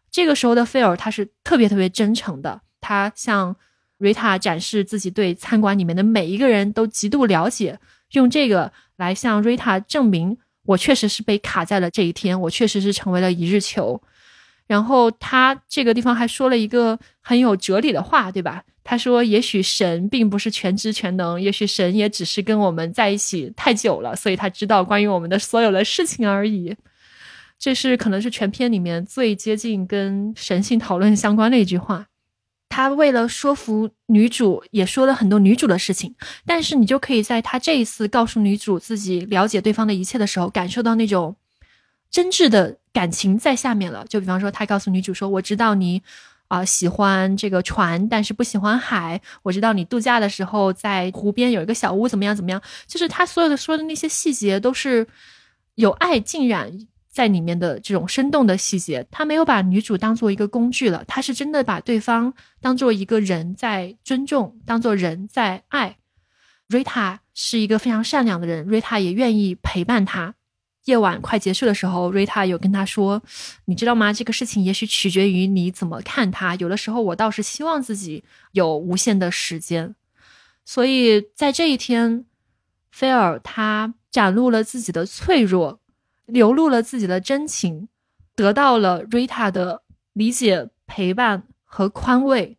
[0.10, 3.58] 这个时候的菲尔他是特别特别真诚的，他向。
[3.98, 7.80] 瑞塔展示自己对餐馆里面的每一个人都极度了解，
[8.12, 14.02] 用这个来向瑞塔证明我确实是被卡在了这一天，我确实是成为了一日球。
[14.68, 18.64] 然后他这个地方还说了一个很有哲理的话，对吧？
[18.84, 26.74] 他说：“也许神并不是全知全能，也许神也只是跟我们在一起太久了，所以他知道关于我们的所有的事情而已。”
[27.60, 32.06] 这是可能是全篇里面最接近跟神性讨论相关的一句话。
[32.78, 36.14] 他为了说服女主，也说了很多女主的事情，
[36.46, 41.36] 但是你就可以在他这一次告诉女主自己了解对方的一切的时候，感受到那种
[42.12, 44.06] 真挚的感情在下面了。
[44.08, 46.04] 就比方说，他告诉女主说：“我知道你
[46.50, 49.20] 啊喜欢这个船，但是不喜欢海。
[49.42, 55.08] 我知道你度假的时候在湖边有一个小屋，怎么样怎么样。”就是他所有的说的那些细节都是
[55.74, 56.72] 有爱浸染。
[57.18, 65.98] 在里面的这种生动的细节，他没有把女主当做一个工具了，他是真的把对方当做一个人在尊重，当做人在爱。
[66.68, 70.36] 瑞塔是一个非常善良的人，瑞塔也愿意陪伴他。
[70.86, 73.24] 夜晚快结束的时候，瑞塔有跟他说
[73.66, 74.14] ：“你知道吗？
[74.14, 76.54] 这个事情也许取决于你怎么看他。
[76.58, 79.96] 有的时候，我倒是希望自己有无限的时间。”
[80.64, 82.26] 所以在这一天，
[82.92, 85.80] 菲尔他展露了自己的脆弱。
[86.28, 87.90] 流露了自己的真情，
[88.36, 89.82] 得到了瑞塔的
[90.14, 92.58] 理解、陪伴和宽慰，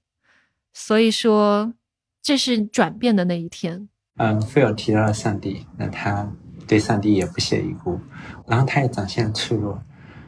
[0.72, 1.74] 所以说
[2.22, 3.88] 这是转变的那一天。
[4.16, 6.32] 嗯，菲尔提到了上帝，那他
[6.66, 8.00] 对上帝也不屑一顾，
[8.46, 9.80] 然后他也展现了脆弱。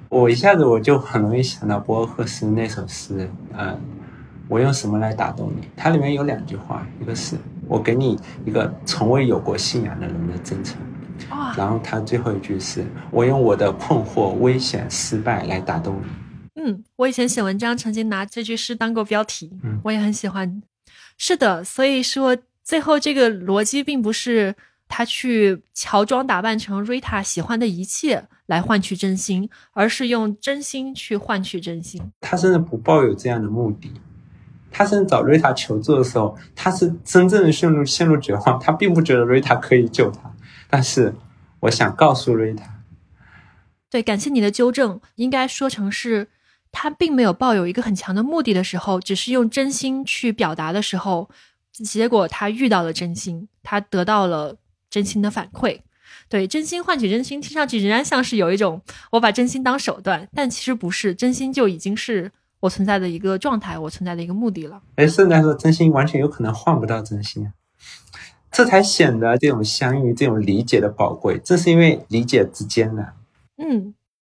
[0.09, 3.81] 我一下子我就很容易想到博尔赫斯那首诗，嗯，
[4.49, 5.69] 我用什么来打动你？
[5.77, 10.77] 它里面有两句话，一个是我给你一个从未有过信仰的人的真诚。
[11.57, 16.09] 然后他最后一句是：“我用我的困惑、危险、失败来打动你。”
[16.63, 20.63] 嗯，我以前写文章曾经拿这句诗当过标题，嗯，我也很喜欢。
[21.17, 24.55] 是的，所以说最后这个逻辑并不是
[24.89, 32.03] 他去乔装打扮成瑞塔喜欢的一切来换取真心，而是用真心去换取真心。
[32.21, 33.93] 他甚至不抱有这样的目的。
[34.73, 40.31] 他甚至找瑞塔求助的时候，他是真正的陷入陷入绝望，他并不觉得瑞塔可以救他。
[40.71, 41.15] 但是，
[41.61, 42.83] 我想告诉瑞塔，
[43.91, 46.29] 对，感谢你的纠正，应该说成是
[46.71, 51.29] 他并没有抱有一个很强的目的的时候，只是用真心去表达的时候，
[51.73, 54.57] 结果他遇到了真心，他得到了
[54.89, 55.81] 真心的反馈。
[56.29, 58.81] 对，真心换取真心，听上去仍然像是有一种
[59.11, 62.31] 我把真心当手段，但其实不是，真心就已经是
[62.61, 64.81] 我存在的一个状态，我存在的一个目的了。
[64.95, 67.53] 哎，甚至来说，真心完全有可能换不到真心。
[68.53, 71.39] 这才显得这种相遇、这种理解的宝贵。
[71.39, 73.17] 正是因为理解之艰难。
[73.57, 73.95] 嗯，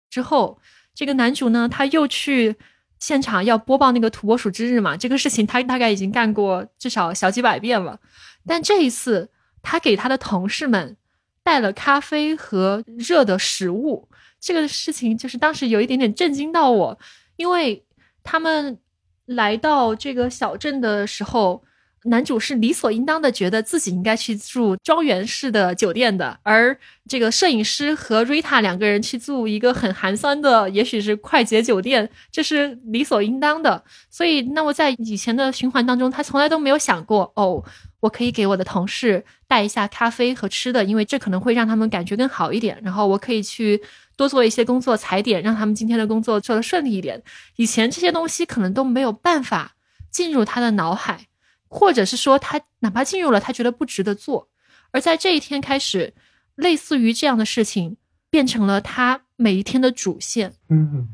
[0.09, 0.59] 之后
[0.94, 2.55] 这个男主呢，他又去
[3.00, 4.96] 现场要播报那个土拨鼠之日嘛。
[4.96, 7.98] 这个事情他大概已经干过至少小几百遍了。
[8.46, 9.31] 但这一次，
[9.62, 10.96] 他给他的同事们
[11.42, 14.09] 带了咖啡和热的食物。
[14.38, 16.98] 这个事情就是当时有一点点震惊到我，
[17.35, 17.85] 因为
[18.22, 18.79] 他们
[19.27, 21.64] 来到这个小镇的时候。
[22.04, 26.76] 男主是理所应当的觉得自己应该去住庄园式的酒店的，而
[27.08, 33.82] 这个摄影师和瑞塔两个人去住一个很寒酸的，也许是快捷酒店，这是理所应当的。
[34.10, 37.64] 所以，那么在以前的循环当中，他从来都没有想过，哦，
[38.00, 42.78] 我可以给我的同事带一下咖啡和吃的，因为这可能会让他们感觉更好一点。
[42.82, 43.80] 然后，我可以去
[44.16, 47.22] 多做一些工作踩点，让他们今天的工作做得顺利一点。
[47.56, 49.72] 以前这些东西可能都没有办法
[50.10, 51.26] 进入他的脑海。
[51.74, 54.48] 或者是说，他哪怕进入了，他觉得不值得做。
[54.92, 56.14] 而在这一天开始，
[56.54, 57.96] 类似于这样的事情
[58.30, 60.52] 变成了他每一天的主线。
[60.68, 61.08] 嗯，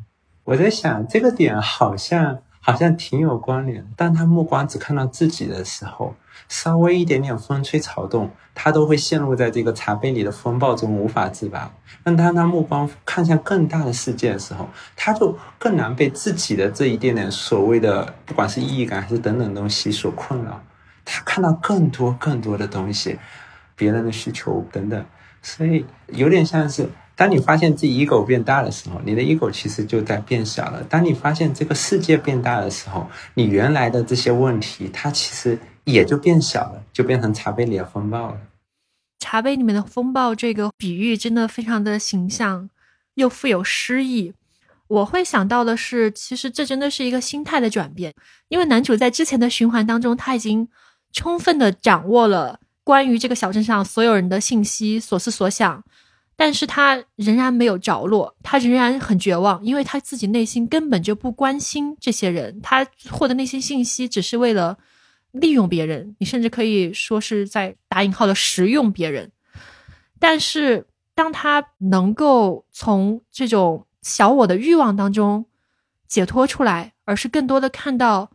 [0.45, 3.83] 我在想这个点好像好像挺有关联。
[3.97, 6.15] 当他目光只看到自己的时候。
[6.49, 11.73] 稍微一点点风吹草动，他都会陷入在这个茶杯里的风暴中无法自拔。
[12.03, 20.63] 但当他目光看向更大的世界的时候，他就更难被自己的这一点点所谓的，不管是意义感还是等等东西所困扰。
[21.05, 23.19] 他看到更多更多的东西，
[23.77, 25.05] 别人的需求等等，
[25.43, 26.89] 所以有点像是。
[27.17, 30.83] 当你发现自己 ego 变大的时候，你的 ego 其实就在变小了。
[30.85, 38.41] 当你发现这个世界变大的时候，你原来的这些问题，它其实也就变小了，就变成茶杯里的风暴了。
[39.19, 42.71] 茶杯里面的风暴这个比喻真的非常的形象，
[43.15, 44.33] 又富有诗意。
[44.89, 48.13] 我会想到的是，其实这真的是一个心态的转变，
[48.49, 50.67] 因为男主在之前的循环当中，他已经
[51.13, 55.85] 充分的掌握了关于这个小镇上所有人的信息、所思所想。
[56.35, 64.79] 但是他仍然没有着落，他仍然很绝望，因为他自己内心根本就不关心这些人，他获得那些信息只是为了
[65.33, 69.31] 利用别人，你甚至可以说是在打引号的食用别人。
[70.19, 75.47] 但是当他能够从这种小我的欲望当中
[76.07, 78.31] 解脱出来，而是更多的看到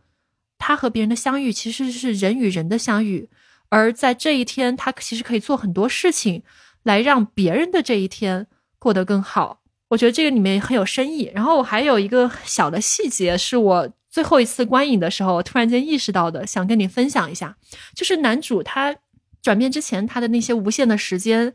[0.58, 3.28] 他和别人的相遇其实是人与人的相遇，
[3.68, 6.42] 而在这一天，他其实可以做很多事情。
[6.86, 8.46] 来让别人的这一天
[8.78, 11.28] 过得更好，我觉得这个里面很有深意。
[11.34, 17.54] 然后我还有一个小的细节，是我最后一次观影的时候突然间意识到的，想跟你分享一下，
[17.94, 18.96] 就是男主他
[19.42, 21.52] 转变之前他的那些无限的时间。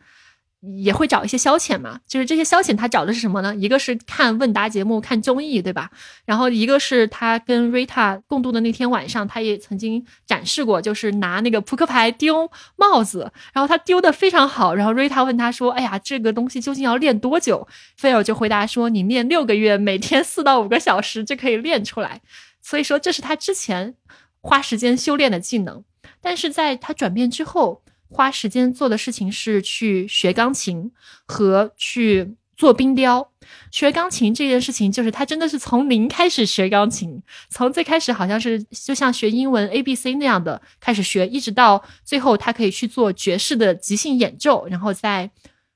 [0.85, 3.55] 也会找一些消遣嘛，就是这些消遣他找的是什么呢？
[3.55, 5.89] 一个是看问答节目、看综艺，对吧？
[6.23, 14.75] 然后一个是他跟 Rita 共度的那天晚上，他也曾经展示过，就是拿那个扑克牌丢帽子，然后他丢的非常好。
[14.75, 22.21] 然后 Rita 问他说：“哎呀，这个东西究竟要练多久？”菲尔就回答说：“你练六个月，每天四到五个小时就可以练出来。”
[22.61, 23.95] 所以说这是他之前
[24.41, 25.83] 花时间修炼的技能，
[26.21, 27.81] 但是在他转变之后。
[28.13, 30.91] 花时间做的事情是去学钢琴
[31.25, 33.31] 和去做冰雕。
[33.71, 45.31] 学钢琴这件事情，就是他真的是从零开始学钢琴，从最开始好像是就像学英文 A B C 那样的开始学，一直到最后他可以去做爵士的即兴演奏，然后在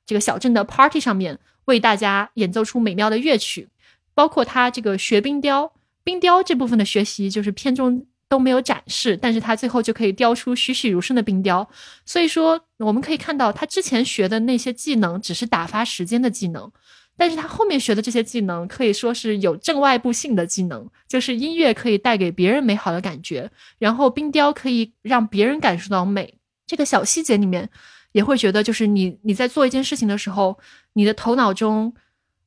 [0.05, 3.69] 这个小镇的 party 上面为大家演奏出美妙的乐曲。
[4.13, 5.71] 包括他这个学冰雕，
[6.05, 8.07] 冰雕这部分的学习就是片中。
[8.27, 11.69] 都没有展示，但是他最后就可以雕出栩栩如生的冰雕。
[12.07, 16.69] 所以说，我们可以看到他之前学的那些技能只是打发时间的技能，
[17.15, 26.39] 但是他后面学的这些技能可以说是有正外部性的技能，就是音乐可以带给别人美好的感觉，然后冰雕可以让别人感受到美。
[26.65, 27.69] 这个小细节里面，
[28.13, 30.57] 也会觉得就是你你在做一件事情的时候，
[30.93, 31.93] 你的头脑中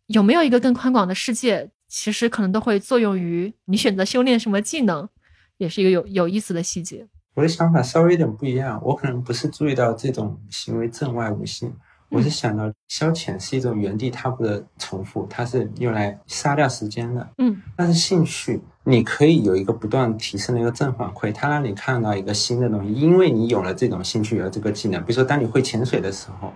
[0.08, 5.08] 有没有一个更宽广的世界，其实可能都会作用于你选择修炼什么技能。
[5.56, 7.04] 也是一个有有意思的细节。
[7.34, 11.72] 我的想法稍微有点不一样，我可能不是注意到这种行为正外无性，
[12.10, 17.28] 我是想到消遣是一种原地踏步的重复，它是用来杀掉时间的。
[17.38, 25.00] 嗯，但是兴趣你可以有一个不断提升的一个正反馈，它让你看到一个新的东西，因为你有了这种兴趣，有了这个技能。
[25.00, 26.54] 比如说，当你会潜水的时候，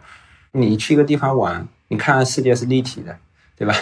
[0.53, 3.19] 你去一个地方玩，你看到世界是立体的，
[3.57, 3.75] 对吧？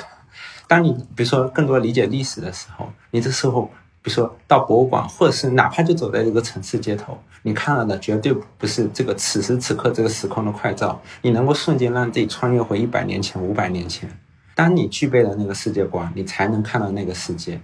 [0.71, 3.69] 当你比如说更多理解历史的时候，你这时候。
[4.03, 14.09] 比如说到博物馆，或者是哪怕就走在这个城市街头，你看到的绝对不是这个此时此刻这个时空的快照，你能够瞬间让自己穿越回一百年前、五百年前。
[14.55, 17.61] 当你具备了那个世界观，你才能看到那个世界。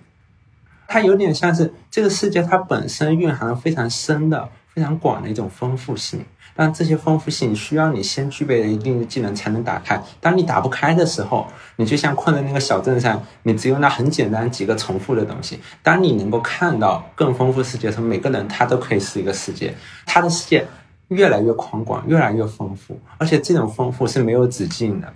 [0.86, 6.22] 它有点像是这个世界，它本身蕴含了非常深的、非常广的一种丰富性。
[6.56, 10.02] 但这些丰富性需要你先具备了一定的技能才能打开。
[10.20, 15.60] 当你打不开的时候，你就像困在那个小镇上，你只有那很简单几个重复的东西。
[15.82, 19.74] 当你能够看到更丰富世界的时候，每个人他都可以是一个世界，
[20.06, 20.66] 他的世界
[21.08, 25.12] 越来越宽广，越来越丰富，而且这种丰富是没有止境的。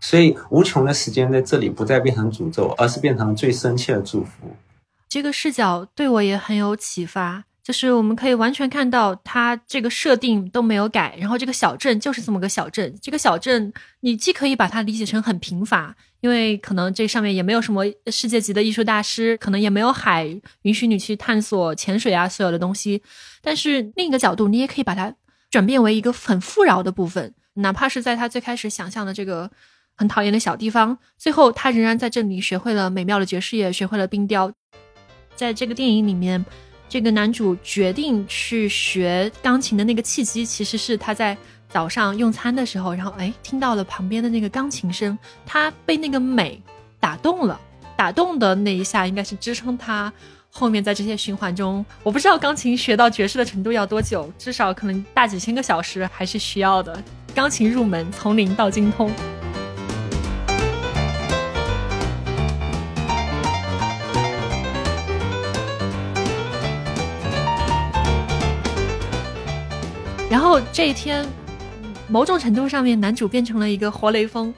[0.00, 4.54] 所以无穷的时间在这里不再变成诅咒，而是变成了最深切的祝福。
[5.08, 7.44] 这个视角对我也很有启发。
[7.68, 12.96] 就是我们可以完全看到，它这个设定都没有改，然后这个小镇就是这么个小镇。
[13.02, 20.24] 这个小镇，你既可以把它理解成很贫乏，因为可能这上面也没有什么世界级的艺术大师，可能也没有海
[20.62, 23.02] 允许你去探索潜水啊，所有的东西。
[23.42, 25.14] 但是另一个角度，你也可以把它
[25.50, 29.50] 转变为一个很富饶的部分，哪怕是在他最开始想象的这个
[29.94, 34.50] 很讨厌的小地方，最后他仍然在这里学会了美妙的爵士乐，学会了冰雕。
[35.36, 36.42] 在这个电影里面。
[36.88, 41.36] 这个男主决定去学钢琴的那个契机，其实是他在
[41.68, 46.60] 早上用餐的时候，然后哎听到了旁边的那个钢琴声，他被那个美
[46.98, 47.60] 打动了，
[47.96, 50.10] 打动的那一下应该是支撑他
[50.50, 51.84] 后面在这些循环中。
[52.02, 57.02] 我不知道钢琴学到爵士的程度要多久，至少可能大几千个小时还是需要的。
[57.34, 59.12] 钢琴入门，从零到精通。
[70.78, 71.26] 这一天，
[72.08, 74.54] 某种程度上面，男主变成了一个活雷锋，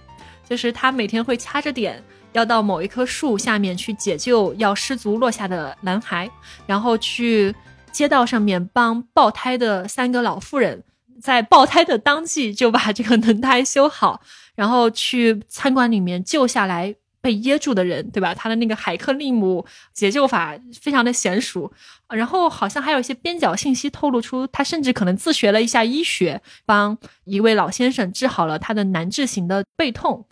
[0.46, 6.30] 就是他每天会掐着点，要到某一棵树下面去解救要失足落下的男孩，
[6.66, 7.54] 然后去
[7.90, 10.84] 街道上面帮爆胎的三个老妇人，
[11.22, 14.20] 在爆胎的当季就把这个轮胎修好，
[14.54, 16.96] 然后去餐馆里面救下来。
[17.20, 18.34] 被噎住的人，对吧？
[18.34, 21.70] 他的那个海克利姆解救法非常的娴熟，
[22.08, 30.26] 然后好像还有一些边角信息透露出，他甚至可能自学了一下医学，帮一位老先生治好了他的难治型的背痛。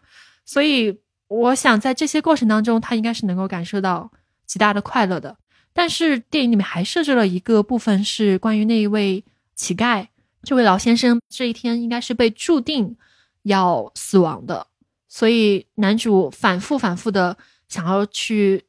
[0.44, 4.10] 所以，我想在这些过程当中，他应该是能够感受到
[4.46, 5.36] 极大的快乐的。
[5.74, 9.22] 但是，电影里面还设置了一个部分是关于那一位
[9.54, 10.06] 乞丐，
[10.42, 12.96] 这位老先生这一天应该是被注定
[13.42, 14.67] 要死亡的。
[15.08, 17.36] 所以男主反复反复的
[17.68, 18.66] 想要去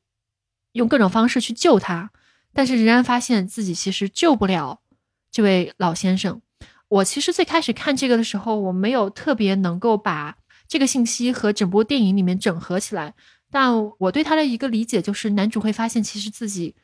[0.71, 2.11] 用各种方式去救他，
[2.53, 4.79] 但是仍然发现自己其实救不了
[5.29, 6.41] 这位老先生。
[6.87, 10.37] 我其实最开始看这个的时候，我没有特别能够把
[10.67, 13.13] 这个信息和整部电影里面整合起来。
[13.51, 16.75] 但我对他的一个理解就是，男主会发现其实自己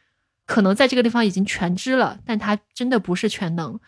[0.45, 3.79] 可能在这个地方已经全知了，但他真的不是全能。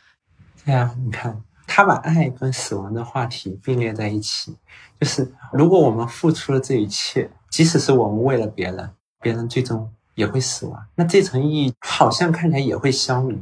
[0.64, 1.44] 对啊，你看。
[1.68, 4.58] 他把爱跟死亡的话题并列在一起，
[5.00, 8.90] 就是如果我们付出了这一切，即使是我们为了别人，
[9.22, 13.38] 别人最终也会死亡，那这层意义好像看起来也会消弭。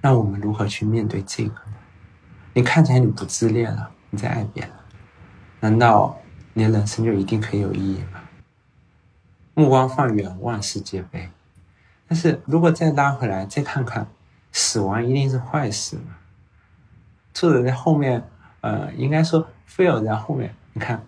[0.00, 1.74] 那我们如何去面对这个呢？
[2.52, 4.72] 你看起来你不自恋了，你在爱别人，
[5.60, 6.18] 难道
[6.52, 8.20] 你的人生就一定可以有意义吗？
[9.54, 11.30] 目光放远，万事皆悲。
[12.08, 14.06] 但是如果再拉回来，再看看，
[14.50, 16.16] 死亡一定是坏事吗？
[17.32, 18.22] 作者在后面，
[18.60, 20.54] 呃，应该说菲尔在后面。
[20.72, 21.04] 你看，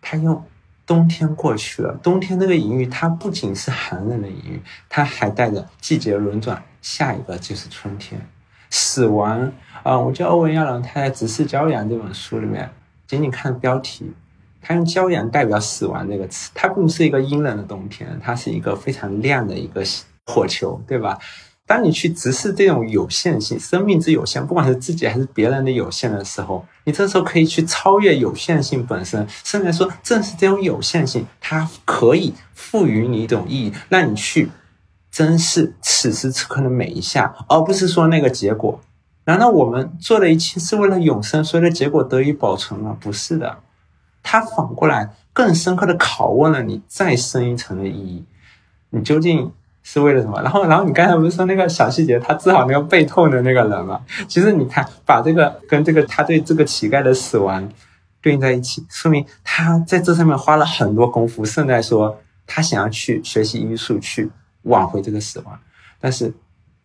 [0.00, 0.44] 他用
[0.86, 8.20] 冬天过去了，冬天那个隐喻，它不仅是寒冷的隐喻，它还带着季节轮转，下一个就是春天。
[8.70, 12.70] 死亡啊，我叫欧文亚郎，他在《直视骄阳》这本书里面，
[13.06, 14.12] 仅仅看标题，
[14.60, 19.82] 他用骄阳代表死亡这个词，它并不是一个阴冷的冬天，它是一个非常亮的一个
[20.26, 21.18] 火球，对吧？
[21.66, 34.48] 当你去直视这种有限性，生命之有限，不管是自己还是别人的有限的时候，你这时候可以去超越有限性本身，甚至说，正是这种有限性，它可以赋予你一种意义，让你去
[35.10, 38.80] 珍视此时此刻的每一下，而不是说那个结果。
[39.24, 42.96] 难道我们做的一切是为了永生，所有的结果得以保存吗？
[43.00, 43.58] 不是的，
[44.22, 48.24] 它反过来更深刻的拷问了你再深一层的意义，
[48.90, 49.50] 你究竟？
[49.88, 50.42] 是为了什么？
[50.42, 54.00] 然后，然后你刚才不是说那个小细节，他治好那个背痛的那个人吗？
[54.26, 57.68] 其实你看，把这个跟这个他对这个乞丐的死亡
[58.20, 62.18] 对应在一起，说明他在这上面花了很多功夫，甚至说
[62.48, 64.28] 他想要去学习医术去
[64.62, 65.56] 挽回这个死亡，
[66.00, 66.34] 但是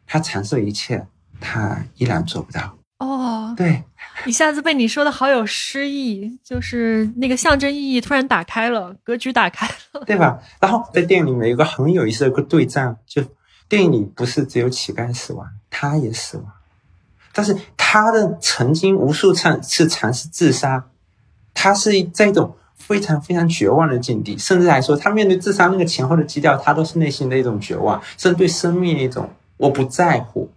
[0.06, 1.04] 他尝试一切，
[1.40, 2.78] 他依然做不到。
[3.00, 3.84] 哦，对。
[4.28, 10.40] 一下子被你说的好有诗意，就是那个象征意义突然打开了，格局打开了，对吧？
[10.60, 13.24] 然后在电影里面有个很有意思的一个对战，就
[13.68, 16.46] 电影里不是只有乞丐死亡，他也死亡，
[17.34, 20.86] 但是他的曾经无数次是尝试自杀，
[21.54, 30.52] 他是在一种非常非常绝望的境地，甚至来说，他面对自杀那个前后的基调，他都是内心的一种绝望，甚至对生命的一种我不在乎。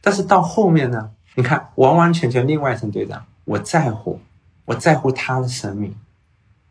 [0.00, 1.10] 但是到后面呢？
[1.38, 3.24] 你看，完完全全另外一层对战。
[3.44, 4.18] 我在乎，
[4.64, 5.94] 我在乎他的生命，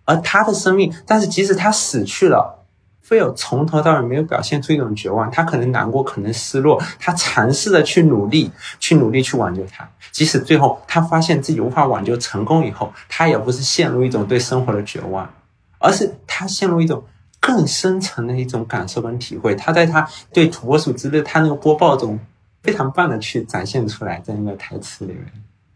[0.03, 2.65] 而他的生命，但是即使他死去了，
[2.99, 5.31] 菲尔从头到尾没有表现出一种绝望。
[5.31, 9.89] 他可能难过，可能失落，他尝试的去努力，去努力去挽救他。
[10.11, 15.33] 即使最后他发现自己无法挽救成功以后，他也不是陷入一种对生活的绝望，
[15.79, 17.01] 而是他陷入一种
[17.39, 19.55] 更深层的一种感受跟体会。
[19.55, 22.19] 他在他对土拨鼠之类他那个播报中。
[22.67, 25.25] 非常棒的去展现出来，在那个台词里面。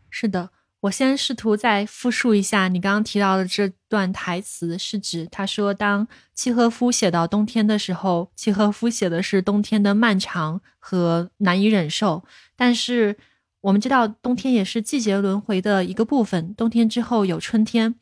[0.10, 0.50] 是的，
[0.82, 12.26] 我先试图再复述一下你刚刚提到的这段台词，是指他说，当契诃夫写到冬天的时候，契诃夫写的是冬天的漫长和难以忍受。
[12.58, 13.16] 但是
[13.62, 17.96] 我们知道，冬天也是季节轮回的一个部分，冬天之后有春天。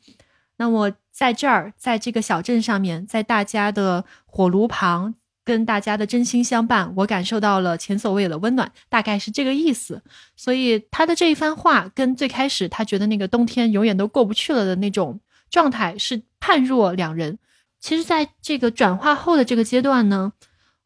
[0.56, 5.14] 那么在这儿，在这个小镇上面，在大家的火炉旁。
[5.44, 10.02] 跟大家的真心相伴，我感受到了前所未有的温暖，大概是这个意思。
[10.36, 15.20] 所以他的这一番话，跟最开始他觉得那个冬天永远都过不去了的那种
[15.50, 17.38] 状态是判若两人。
[17.80, 20.32] 其实，在这个转化后的这个阶段呢，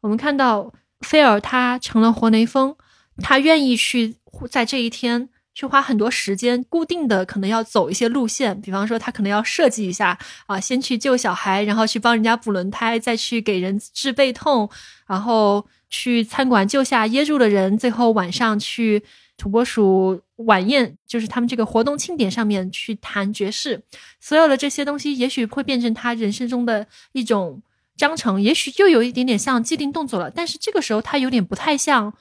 [0.01, 2.75] 我们看到菲尔他成了活雷锋，
[3.17, 4.15] 他愿意去
[4.49, 5.29] 在这一天。
[5.55, 14.69] 去花很多时间，固定的可能要走一些路线，比方说他可能要设计一下啊，先去救小孩，然后去帮人家补轮胎，再去给人治背痛，
[15.07, 19.01] 然后去餐馆救下噎住的人，最后晚上去
[19.37, 23.81] 土拨鼠晚宴，就是他们这个活动庆典上面去弹爵士，
[24.19, 27.61] 所有的这些东西也许会变成他人生中的一种
[27.95, 30.29] 章程，也许就有一点点像既定动作了。
[30.29, 32.13] 但是这个时候，他有点不太像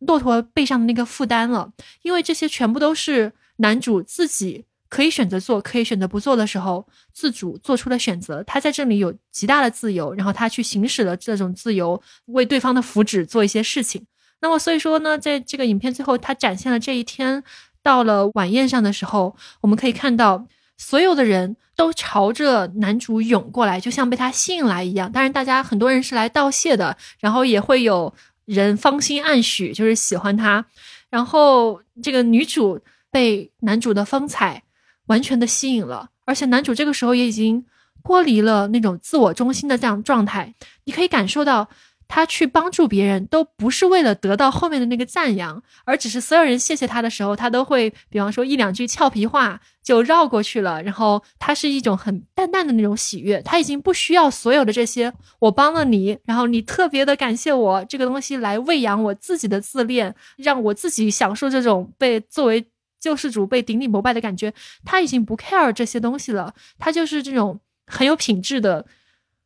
[0.00, 1.72] 骆驼背上的那个负担了，
[2.02, 4.64] 因为这些全部都是男主自己。
[4.88, 8.40] 可以选择做，可以选择不做的时候，自主做出的选择。
[8.44, 14.06] 他在这里有极大的自由，然后他去行使了这种自由，为对方的福祉做一些事情。
[14.40, 17.42] 那么，所以说呢，在这个影片最后，他展现了这一天
[17.82, 20.46] 到了晚宴上的时候，我们可以看到
[20.78, 25.10] 所有的人都朝着男主涌过来，就像被他吸引来一样。
[25.10, 28.14] 当然，大家很多人是来道谢的，然后也会有
[28.46, 30.64] 人芳心暗许，就是喜欢他。
[31.10, 32.80] 然后，这个女主
[33.10, 34.62] 被男主的风采。
[35.06, 37.64] 完全的吸引了，而且男主这个时候也已经
[38.02, 40.52] 脱离了那种自我中心的这样状态。
[40.82, 41.68] 你可以感受到，
[42.08, 50.82] 他去帮助别人都不是为了得到后面的那个赞扬，而只是所有人谢谢他的时候，他都会比方说一两句俏皮话就绕过去了。
[50.82, 62.66] 然后他是一种很淡淡的那种喜悦，他已经不需要所有的这些我帮了你，然后你特别的感谢我这个东西来喂养我自己的自恋，让我自己享受这种被作为。
[62.98, 64.52] 救世主被顶礼膜拜的感觉，
[64.84, 66.52] 他已经不 care 这些东西了。
[66.76, 68.84] 他就是这种很有品质的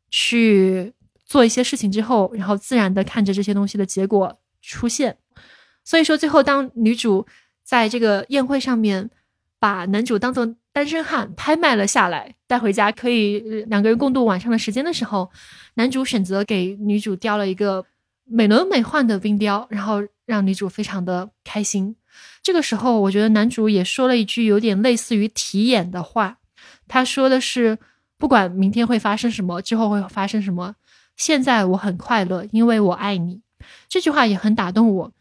[0.09, 0.95] 去
[1.31, 5.17] 做一些事情之后，然后自然的看着这些东西的结果出现。
[5.85, 7.25] 所以说，最后当女主
[7.63, 9.09] 在这个宴会上面
[9.61, 15.31] 把男主当做单身汉拍卖了下来，带回家可以两个人共度晚上的时间的时候，
[15.75, 17.87] 男主选择给女主雕了一个
[18.25, 21.95] 美轮美奂的冰雕，然后让女主非常的开心。
[22.43, 26.39] 这个时候，我觉得男主也说了一句有点类似于题眼的话。
[26.89, 27.79] 他说的是
[28.19, 30.75] ：“不管明天会发生什么，之后会发生什么，
[31.21, 33.43] 现在我很快乐，因为我爱你。”
[33.91, 35.13] 这句话也很打动我。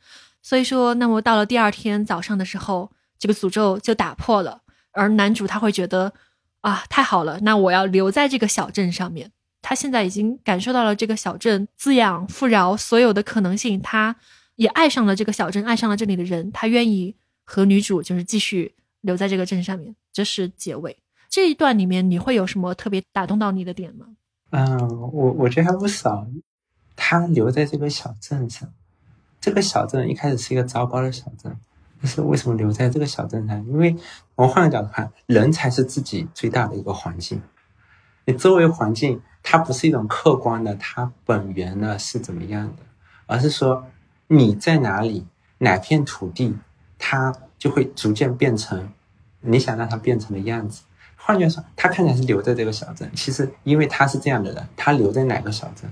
[0.42, 2.90] 所以说，那么到了第二天早上的时候，
[3.20, 4.62] 这个诅咒就打破了。
[4.92, 6.14] 而男主他会觉得
[6.62, 9.30] 啊，太好了，那我要留在这个小镇上面。
[9.62, 13.82] 他现在已经感受到了这个小镇滋养、富饶所有的可能性。
[13.82, 14.16] 他。
[14.56, 19.96] 也爱上了这个小镇，爱上了这里的人，他愿意和女主就是继续留在这个镇上面。
[20.12, 20.98] 这是结尾
[21.30, 24.06] 这一段里面，你会有什么特别打动到你的点吗？
[24.52, 24.78] 嗯，
[25.12, 26.28] 我我觉得还不少。
[26.96, 28.70] 他留在这个小镇上，
[29.40, 31.56] 这个小镇一开始是一个糟糕的小镇，
[32.02, 33.66] 但是为什么留在这个小镇上？
[33.68, 33.96] 因为
[34.36, 37.42] 我们换个角度看，人才是自己最大的一个环境。
[38.26, 42.84] 你周围环境它不是一种客观的，它本源呢是怎么样的，
[43.28, 43.86] 而是说。
[44.32, 45.26] 你在哪里，
[45.58, 46.56] 哪片土地，
[47.00, 48.94] 它就会逐渐变成
[49.42, 50.84] 你想让它变成的样子。
[51.30, 55.88] 换句话说，他看起来是留在这个小镇，其实因为他是这样的人，他留在哪个小镇，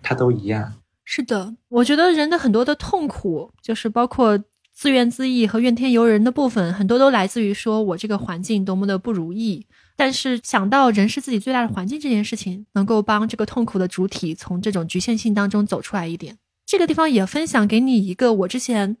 [0.00, 0.74] 他都一样。
[1.04, 4.40] 是的，我觉得人的很多的痛苦，就是包括
[4.72, 9.66] 自怨自艾和怨天尤人的部分，很多都来自于说我这个环境多么的不如意。
[9.96, 16.38] 但是想到人是自己最大的环境这件事情，能够帮这个痛苦的主体从这种局限性当中走出来一点。
[16.64, 18.96] 这个地方也分享给你一个我之前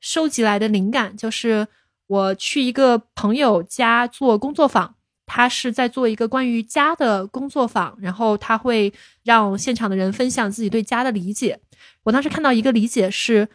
[0.00, 1.68] 收集来的灵感，就是
[2.08, 4.94] 我去一个朋友家做工作坊，
[5.28, 11.60] 他是在做一个关于家的工作坊，然后他会让现场的人分享自己对家的理解。
[12.02, 13.48] 我当时看到一个理解是，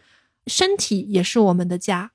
[0.46, 2.12] 身体也是我们的家。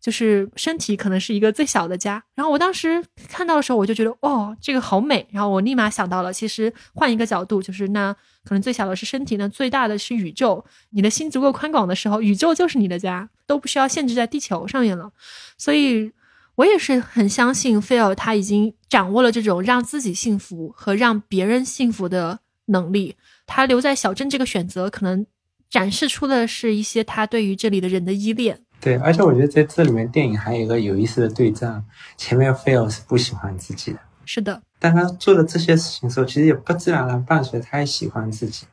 [0.00, 10.64] 就是身体可能是一个最小的家，然后我当时看到的时候，我就觉得哦，这个好美，然后我立马想到了，其实换一个角度，就是那可能最小的是身体，那最大的是宇宙。
[10.90, 15.10] 你的心足够宽广的时候，宇宙就是你的家，都不需要限制在地球上面了。
[15.58, 16.12] 所以，
[16.58, 23.14] 我也是很相信菲尔他已经掌握了这种让自己幸福和让别人幸福的能力。
[23.46, 25.24] 他留在小镇这个选择，可能
[25.70, 28.60] 展示出的是一些他对于这里的人的依恋。
[28.80, 31.84] 对，而且我觉得在这里面电影还有一个有意思的对仗，
[32.16, 38.66] 前面菲尔是不喜欢自己的，是的，但他做了这些事情的时候，其实也不自然而然伴随他也喜欢自己，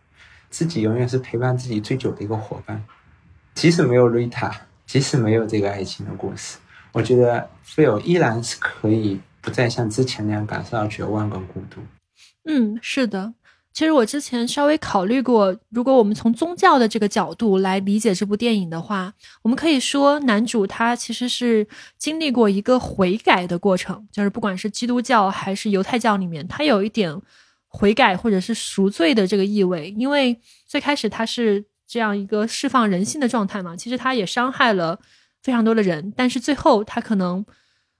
[0.49, 2.83] 自己永远是陪伴自己最久的一个伙伴，
[3.53, 6.57] 即使没有瑞塔，即使没有这个爱情的故事，
[6.95, 11.81] 我觉得菲尔依然是可以不再像之前那样感受到绝望跟孤独。
[12.45, 13.33] 嗯，是的。
[13.73, 21.67] 其实我之前稍微考虑过，如果我们从宗教的这个角度来理解这部电影的话，我们可以说男主他其实是
[21.97, 27.13] 经历过一个悔改的过程，就是不管是基督教还是犹太教里面，他有一点
[27.67, 29.89] 悔改或者是赎罪的这个意味。
[29.97, 34.97] 因为最开始他是这样一个释放人性的状态嘛，其实他也伤害了
[35.45, 37.45] 非常多的人，但是最后他可能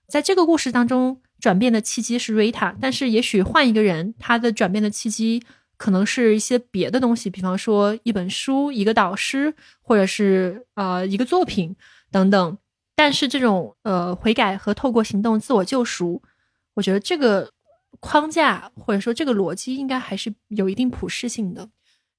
[0.09, 5.43] 在这个故事当中转变的契机是瑞塔，但是也许换一个人，他的转变的契机。
[5.77, 11.75] 可能是一些别的东西，比方说一本书、一个导师，或者是呃一个作品
[12.09, 12.57] 等等。
[12.95, 16.21] 但是这种呃悔改和透过行动自我救赎，
[16.75, 17.51] 我觉得这个
[17.99, 21.67] 框架或者说这个逻辑应该还是有一定普适性的。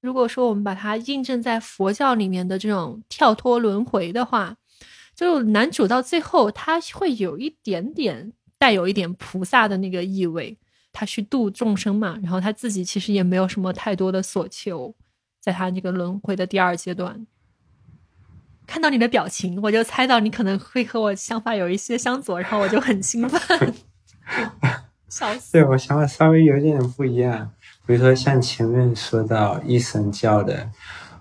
[0.01, 4.55] 如果说我们把它印证在佛教里面的这种跳脱轮回的话，
[5.17, 10.59] 就男主到最后他会有一点点带有一点菩萨的那个意味，
[10.93, 14.93] 他去度众生嘛，然后他自己其实也没有什么太多的所求，
[15.41, 17.25] 在他那个轮回的第二阶段。
[18.67, 23.73] 看到你的表情，我就猜到你可能会和我想法有一些相左，然后我就很兴奋，
[25.09, 25.53] 笑死。
[25.57, 27.49] 对我想法稍微有点不一样，
[27.87, 30.69] 比如说像前面说到一神教的，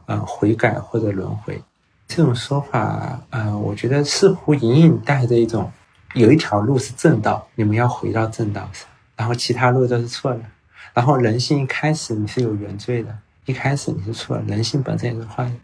[0.05, 1.63] 呃，悔改或者轮回
[2.09, 5.71] 这种说法，呃，我觉得似乎隐隐带着一种，
[6.15, 10.41] 有一条路是正道，你们要回到正道上，然后其他路都是错的，
[10.95, 15.55] 然后人性一开始你是有原罪的，一开始你是错的，人性本身也是坏的。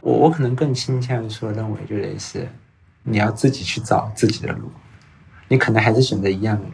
[0.00, 2.46] 我我可能更倾向于说，认为就类似，
[3.02, 4.70] 你要自己去找自己的路，
[5.48, 6.72] 你可能还是选择一样的路，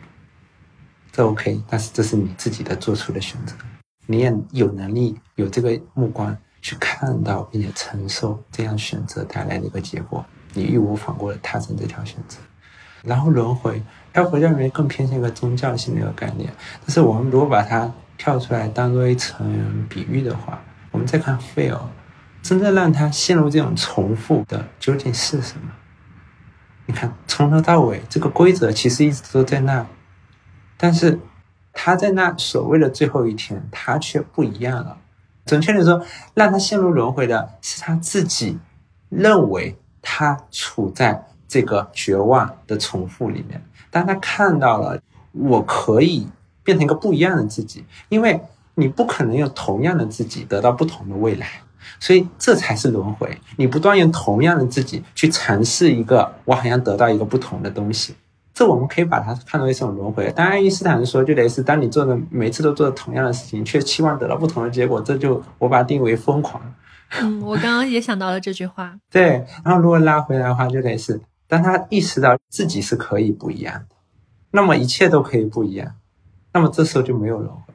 [1.13, 3.55] 这 OK，但是这是你自己的做出的选择，
[4.07, 12.39] 你也有能力有这个目光去看到并且承受这样选择带来的一个结果，你义无反顾的踏上这条选择，
[13.03, 13.83] 然后轮回，
[14.15, 16.51] 要回教里面更偏向一个宗教性的一个概念，
[16.81, 20.59] 但是我们如果把它跳出来当做一层比喻的话，
[20.91, 21.79] 我们再看 fail。
[22.43, 25.71] 真正让他陷入这种重复的究竟是什么？
[26.87, 29.87] 你看，从头到尾，这个规则其实一直都在那，
[30.79, 31.21] 但是
[31.75, 34.97] 他在那所谓的最后一天，他却不一样了。
[35.45, 38.59] 准确的说，让他陷入轮回的是他自己
[39.09, 43.63] 认为他处在这个绝望的重复里面。
[43.91, 45.01] 当他看到了
[45.33, 46.27] 我可以
[46.63, 48.41] 变成一个不一样的自己，因为
[48.75, 51.47] 你不可能用同样的自己得到不同的未来。
[52.01, 58.15] 所以这才是轮回，你不断用同样的自己去尝试一个，我好像得到一个不同的东西，
[58.55, 60.31] 这我们可以把它看作一种轮回。
[60.31, 66.63] 当然，爱因斯坦说就得是，当你做的每次都做同样的事情，却期望得到不同的结果，这就我把它定为疯狂。
[67.21, 68.97] 嗯，我刚刚也想到了这句话。
[69.11, 73.97] 对，然后如果拉回来的话，就得是，当他意识到自己是可以不一样的，
[74.53, 75.95] 那么一切都可以不一样，
[76.53, 77.75] 那么这时候就没有轮回。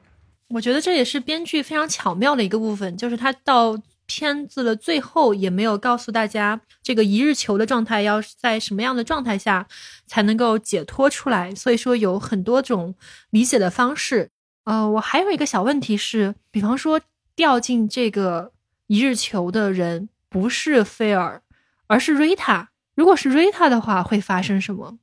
[0.50, 3.78] 我觉得这也是编剧非常巧妙的一个部分，就是他到。
[4.10, 9.68] 片子的最后也没有告诉大家这个一日球的状态要在什么样的状态下
[10.07, 12.95] 才能够解脱出来，所以说有很多种
[13.30, 14.32] 理解的方式。
[14.64, 16.99] 呃，我还有一个小问题是，比方说
[17.36, 18.51] 掉进这个
[18.88, 21.43] 一日球的人不是菲尔，
[21.86, 22.70] 而是瑞塔。
[22.95, 24.97] 如果是瑞塔的话，会发生什么？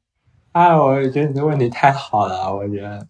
[0.51, 3.07] 啊，我觉得你的问题太好了，我觉得。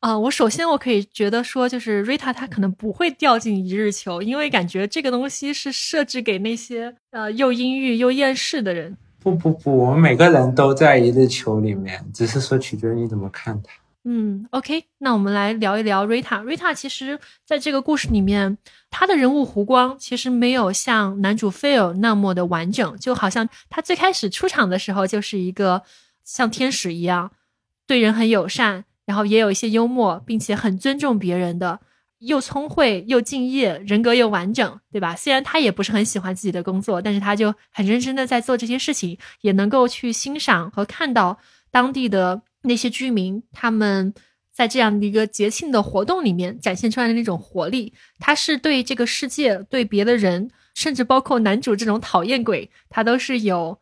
[0.00, 8.96] 啊，我首先我可以觉得说，就是瑞塔她可能不会掉进一日球，因为感觉这个东西是设置给那些呃又阴郁又厌世的人。
[9.18, 13.72] 不不不，我们每个人都在一日球里面，只是说取决于你怎么看它。
[14.04, 16.38] 嗯，OK，那我们来聊一聊瑞塔。
[16.42, 18.56] 瑞塔其实在这个故事里面，
[18.88, 25.82] 他的人物弧光其实没有像男主菲尔那么的完整，就好像他最开始出场的时候就是一个
[26.22, 27.32] 像天使一样，
[27.84, 28.84] 对人很友善。
[29.06, 31.80] 然后也有一些幽默，并且很尊重别人的，
[32.18, 35.14] 又聪慧又敬业，人格又完整，对吧？
[35.14, 41.38] 虽然他也不是很喜欢自己的工作，但是他就很认真的在做这些事情，也能够去欣赏和看到
[41.70, 44.12] 当地的那些居民，他们
[44.52, 47.94] 在这样的一个节庆的活动里面展现出来的那种活力。
[48.18, 53.78] 他是对这个世界、对别的人，甚至包括男主这种讨厌鬼，他都是有，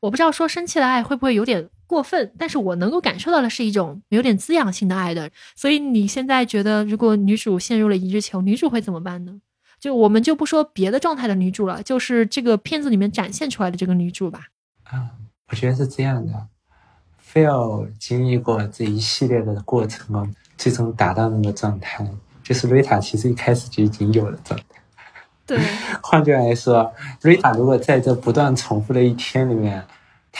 [0.00, 1.68] 我不知道说生气的爱会不会有点。
[1.88, 5.30] 过分，但是我能够感受到的是一种有点滋养性的爱的。
[5.56, 9.40] 所以你现在觉得，如果女主陷入了一日球，女主会怎么办呢？
[9.80, 14.40] 就我们就不说别的状态的女主了，就是这个片子里面展现出来的这个女主吧。
[14.84, 15.08] 啊，
[15.50, 16.32] 我觉得是这样的。
[17.16, 20.28] 非要经历过这一系列的过程哦，
[20.58, 22.06] 最终达到那个状态，
[22.42, 24.82] 就是瑞塔其实一开始就已经有了状态。
[25.46, 25.58] 对，
[26.02, 29.82] 换句话来说，瑞塔如果在这不断重复的一天里面。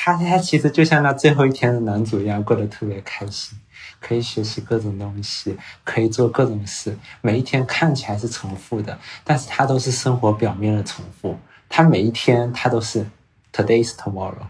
[0.00, 3.58] 他他其实就像那最后一天的男主一样，过得特别开心，
[3.98, 6.96] 可以学习各种东西，可以做各种事。
[7.20, 11.36] 每一天看起来是重复的，但是他都是生活表面的重复。
[11.68, 13.04] 他每一天他都是
[13.52, 14.46] today's tomorrow。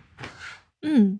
[0.83, 1.19] 嗯，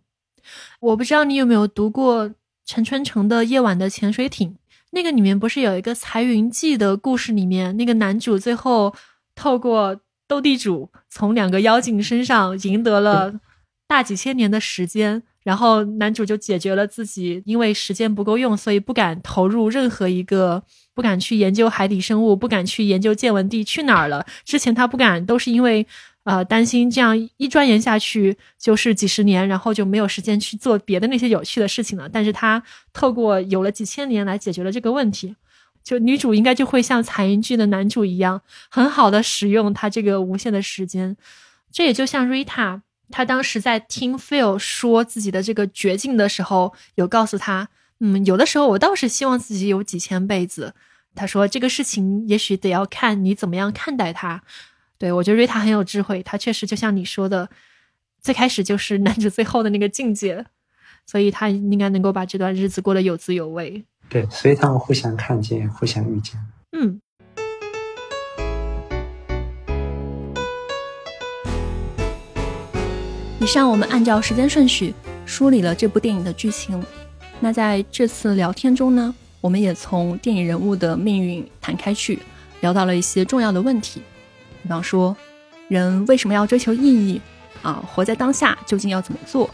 [0.81, 2.31] 我不知道你有没有读过
[2.67, 4.51] 陈春成的《夜晚的潜水艇》，
[4.91, 7.33] 那个里面不是有一个彩云记的故事？
[7.33, 8.95] 里面那个男主最后
[9.35, 9.99] 透过
[10.29, 13.41] 斗地主，从两个妖精身上赢得了。
[13.89, 20.63] 大几千年的时间，然后男主就解决了自己，因为时间不够用，所以不敢投入任何一个，
[20.95, 24.27] 不敢去研究海底生物，不敢去研究见闻地去哪儿了。
[24.45, 25.87] 之前他不敢，都是因为，
[26.25, 32.07] 呃，担心这样一钻研下去就是几十年，然后就没有时间去做别的那些有趣的事情了。
[32.07, 32.63] 但是他
[32.93, 35.35] 透过有了几千年来解决了这个问题，
[35.83, 41.17] 就女主应该就会像彩云剧的男主一样，很好的使用他这个无限的时间。
[41.73, 47.69] 这也就像 Rita，他当时在听 Phil 说自己的这个绝境的时候，有告诉他，
[48.01, 50.75] 嗯，有的时候我倒是希望自己有几千辈子。
[51.15, 54.43] 他说这个事情也许得要看你怎么样看待它。
[54.99, 57.49] 对我觉得瑞塔很有智慧，他确实就像你说的，
[58.21, 60.45] 最开始就是男主最后的那个境界，
[61.07, 63.85] 所以他应该能够把这段日子过得有滋有味。
[64.09, 66.35] 对，所以他们互相看见，互相遇见。
[66.73, 67.01] 嗯。
[73.41, 74.93] 以上我们按照时间顺序
[75.25, 76.85] 梳理了这部电影的剧情。
[77.39, 82.19] 那在这次聊天中呢，我们也从电影人物的命运谈开去，
[82.63, 84.03] 聊到了一些重要的问题。
[84.63, 85.17] 比方说，
[85.69, 87.21] 人为什么要追求意义？
[87.63, 89.49] 啊，活在当下究竟要怎么做？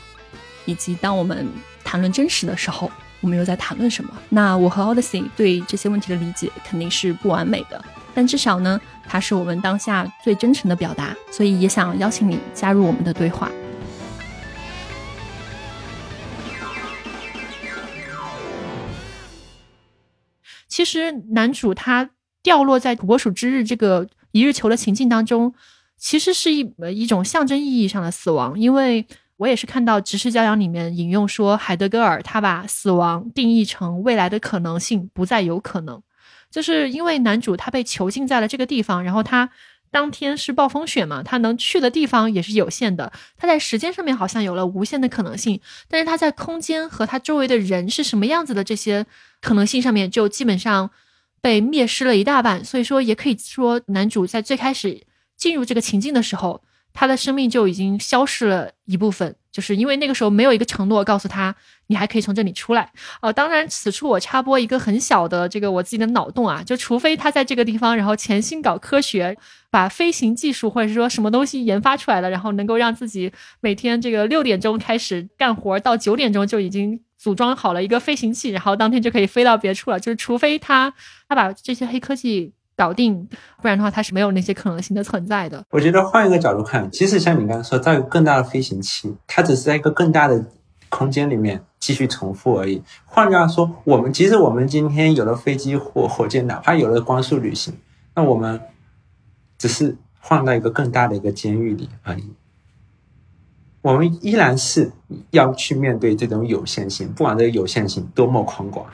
[0.65, 1.47] 以及当我们
[1.85, 4.11] 谈论真实的时候，我们又在谈论什么？
[4.31, 11.15] 那我和 Odyssey 对这些问题的理解肯定是不完美的，但至少呢，它是我们当下最真诚的表达。
[11.31, 13.51] 所以也想邀请你加入我们的对话。
[20.75, 22.11] 其实男主他
[22.43, 24.09] 掉落在土拨鼠之日这个。
[24.33, 25.55] 一日球的情境当中，
[25.97, 29.07] 其实是一一种象征意义上的死亡，因为
[29.37, 36.03] 我也是看到《直视骄阳》里面引用说，海德格尔他把死亡定义成未来的可能性不再有可能，
[36.51, 39.49] 就是因为男主他被囚禁在了这个地方，然后他
[39.95, 49.07] 当天是暴风雪嘛，他能去的地方也是有限的，他在时间上面好像有了无限的可能性，但是他在空间和他周围的人是什么样子的这些
[49.41, 50.91] 可能性上面就基本上。
[51.45, 55.03] 被灭失了一大半，所以说也可以说，男主在最开始
[55.37, 56.63] 进入这个情境的时候，
[56.95, 61.55] 他的生命就已经消失了一部分，就是因为那个时候没有一个承诺告诉他，
[61.87, 62.91] 你还可以从这里出来。
[63.23, 69.37] 哦，当然，此处我插播一个很小的这个我自己的脑洞啊，就除非他在这个地方，然后潜心搞科学，
[69.71, 77.01] 把飞行技术或者是说什么东西研发出来了，然后能够让自己每天这个六点钟开始干活，到九点钟就已经。
[77.17, 79.99] 组装好了一个飞行器，然后当天就可以飞到别处了。
[79.99, 80.93] 就是除非他
[81.27, 83.29] 他把这些黑科技搞定，
[83.63, 85.65] 不然的话它是没有那些可能性的存在的。
[85.71, 90.45] 我觉得换一个角度看，即使像你刚刚说造一个更大的飞行器，它只是在一个更大的
[90.89, 92.83] 空间里面继续重复而已。
[93.05, 97.75] 换句话说，我们即使我们今天有了飞机或火箭，哪怕有了光速旅行，
[98.15, 98.61] 那我们
[99.59, 102.33] 只是换到一个更大的一个监狱里而已。
[103.83, 104.91] 我们依然是
[105.31, 108.87] 要去面对这种有限性，不管这个有限性多么宽广。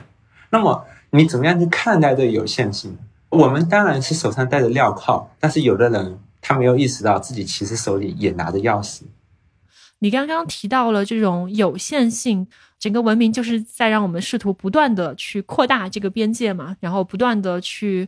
[0.49, 2.97] 那么你怎么样去看待这个有限性？
[3.31, 9.01] 我们当然是手上戴着镣铐，但是有的人他没有意识到自己其实手里也拿着钥匙。
[9.97, 12.45] 你刚刚提到了这种有限性，
[12.77, 18.07] 整个文明就是在让我们试图不断的去扩大这个边界嘛，然后不断的去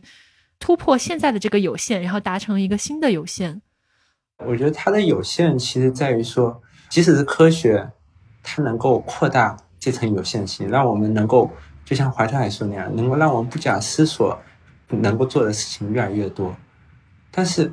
[0.60, 3.60] 突破现在的这个有限，然后达成一个新的有限。
[4.46, 6.62] 我觉得它的有限其实在于说。
[6.90, 7.90] 即使是科学，
[8.40, 11.50] 它能够扩大这层有限性，让我们能够
[11.84, 14.38] 就像怀特海说那样，能够让我们不假思索
[15.02, 16.54] 能够做的事情越来越多。
[17.30, 17.72] 但是，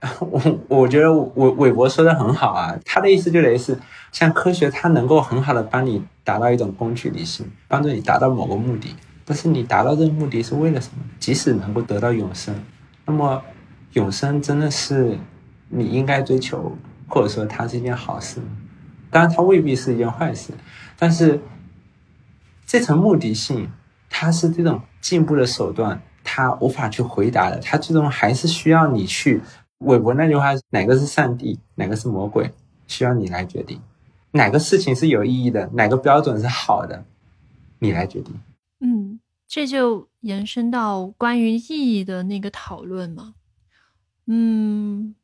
[0.20, 3.78] 我我觉得韦韦伯说的很好啊，他的意思就类似，
[4.12, 8.94] 像科学它能够很好的帮你达到一种工具理性，帮助你达到某个目的。
[9.24, 11.02] 但是你达到这个目的是为了什么？
[11.18, 12.54] 即使能够得到永生，
[13.04, 13.42] 那么
[13.94, 15.18] 永生真的是
[15.68, 16.76] 你应该追求？
[17.08, 18.40] 或者说它是一件好事，
[19.10, 20.52] 当然它未必是一件坏事，
[20.98, 21.40] 但是
[22.66, 23.70] 这层目的性，
[24.10, 26.02] 它是这种进步的手段，
[26.36, 29.40] 他无法去回答的，他最终还是需要你去。
[29.78, 32.52] 韦伯那句话，哪个是上帝，哪个是魔鬼，
[32.86, 33.80] 需要你来决定。
[34.32, 37.02] 哪个事情是有意义的，哪个标准是好的，
[37.78, 38.38] 你来决定。
[38.80, 39.18] 嗯，
[39.48, 43.32] 这就延伸到关于意义的那个讨论嘛。
[44.26, 45.14] 嗯。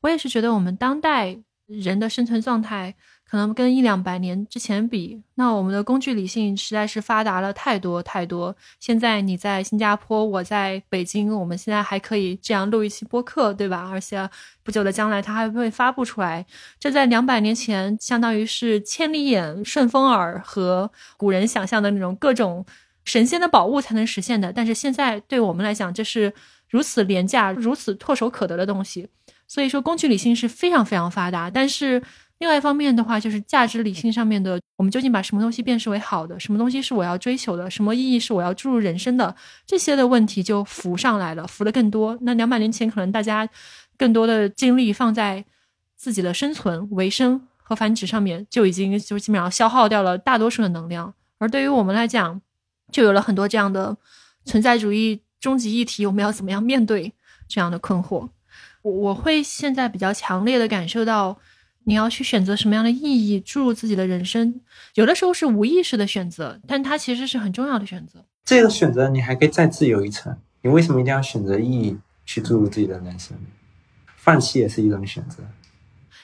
[0.00, 2.96] 我也是觉得，我们当代人的生存状态
[3.30, 8.56] 可能跟一两百年之前比，那我们的工具理性实在是发达了太多太多。
[8.80, 13.90] 现在你在新加坡，我在北京，我们现在还可以这样录一期播客，对吧？
[13.92, 14.28] 而且
[14.62, 16.46] 不久的将来，它还会发布出来。
[16.80, 22.64] 这在两百年前，相当于是千里眼、顺风耳和古人想象的那种各种
[23.04, 24.50] 神仙的宝物才能实现的。
[24.50, 26.32] 但是现在对我们来讲，这是
[26.70, 29.10] 如此廉价、如此唾手可得的东西。
[29.46, 32.02] 所以说，工具理性是非常非常发达，但是
[32.38, 39.34] 另外一方面的话，就是价值理性上面的，我们究竟把什么东西辨识为好的，什么东西是我要追求的，什么意义是我要注入人生的，
[39.66, 42.16] 这些的问题就浮上来了，浮的更多。
[42.22, 43.48] 那两百年前，可能大家
[43.96, 45.44] 更多的精力放在
[45.96, 51.12] 自己的生存、维生和繁殖上面就已经就基本上消耗掉了大多数的能量。
[51.38, 52.40] 而对于我们来讲，
[52.92, 53.96] 就有了很多这样的
[54.44, 57.12] 存在主义终极议题，我们要怎么样面对
[57.48, 58.28] 这样的困惑？
[58.82, 61.38] 我我会现在比较强烈的感受到，
[61.88, 64.60] 你要去选择什么样的意义注入自己的人生，
[64.92, 68.22] 有的时候是无意识的选择，但它其实是很重要的选择。
[68.44, 73.34] 这个选择你还可以再自由一层，你为什么一定要选择意义去注入自己的人生？
[74.16, 75.42] 放弃也是一种选择，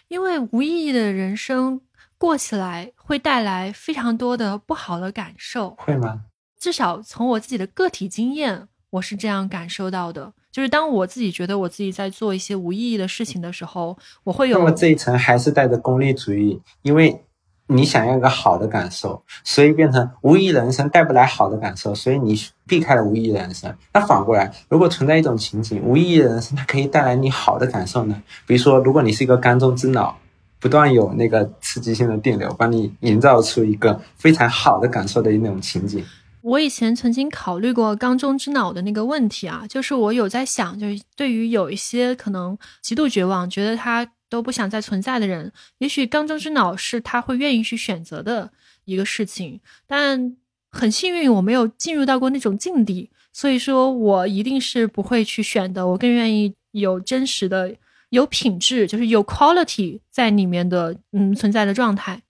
[0.08, 1.80] 因为无意义的人生
[2.18, 6.24] 过起来会带来非常多的不好的感受，会吗？
[6.58, 10.34] 至少从我自己的个体经验，我是这样感受到的。
[10.54, 14.56] 就是当我自己觉得我自己在做一些无意义的事情的时候，我会有。
[14.56, 17.24] 那么这一层还是带着功利主义，因为
[17.66, 22.36] 你想要一个好的感受，所以变成无意义人生带不来好的感受，所以你
[22.68, 23.76] 避开了无意义人生。
[23.92, 28.22] 那反过来，如果存在一种情景，无意义人生它可以带来你好的感受呢？
[28.46, 30.16] 比如说，如果你是一个缸中之脑，
[30.60, 36.04] 不断有那个刺激性的电流，帮你营造出一个非常好的感受的那种情景。
[36.44, 48.52] 我以前曾经考虑过缸中之脑的那个问题啊，就是我有在想，就是对于有一些可能极度绝望，觉得他都不想再存在的人，也许缸中之脑是他会愿意去选择的
[48.84, 49.58] 一个事情。
[49.86, 50.36] 但
[50.70, 55.86] 很幸运，我没有进入到过那种境地，所以说我一定是不会去选的。
[55.86, 57.74] 我更愿意有真实的、
[58.10, 62.20] 有品质，就是有 quality 在里面的嗯存在的状态。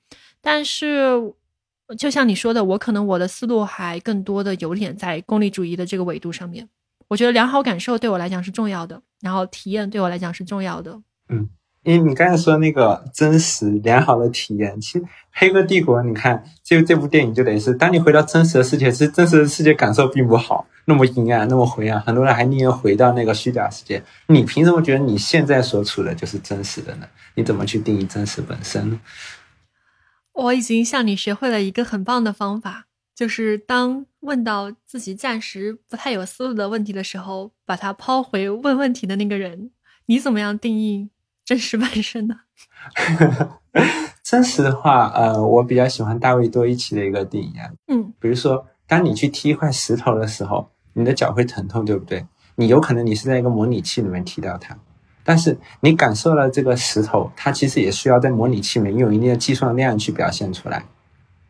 [0.40, 1.34] 但是。
[1.98, 6.68] 就像你说的，我可能我的思路还更多的有点在功利主义的这个维度上面。
[7.08, 10.98] 我觉得良好感受对我来讲是重要的，然后体验对我来讲是重要的。
[11.28, 11.48] 嗯，
[11.82, 24.02] 因为你刚才说那个真实良好的体验，其实《黑客帝国》，你看这这部电影就等于是，当你回到真实的世界，其实真实的世界感受并不好，那么阴暗，那么灰暗，很多人还宁愿回到那个虚假世界。
[24.28, 27.06] 你凭什么觉得你现在所处的就是真实的呢？
[27.34, 28.98] 你怎么去定义真实本身呢？
[30.34, 39.70] 我已经向你学会了一个很棒的方法，就是当问到自己暂时不太有思路的问题的时候，把它抛回问问题的那个人。
[40.06, 41.08] 你怎么样定义
[41.44, 42.40] 真实本身呢？
[44.22, 47.70] 真实的话，呃，我比较喜欢大卫多伊奇的一个定义啊。
[47.86, 52.26] 嗯，比如说，当你去踢一块石头的时候，你的脚会疼痛，对不对？
[52.56, 54.76] 你有可能你是在一个模拟器里面踢到它。
[55.24, 60.84] 但是你感受了这个石头，它其实也需要在模拟器里面用一定的计算量去表现出来，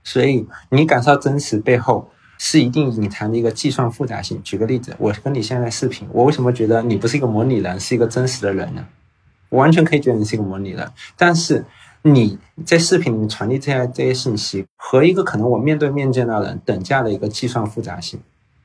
[0.04, 2.08] 所以你感受真实背后
[2.38, 4.40] 是一定隐藏的一个计算复杂性。
[4.44, 8.86] 举个例子，我跟你现在视频，我为什么觉得你不是一个模拟人，是一个真实的人呢？
[9.48, 11.64] 我完全可以觉得你是一个模拟人，但是
[12.02, 18.20] 你在视频里传递这些这些信息和一个可能我面对面见到人等价的一个计算复杂性，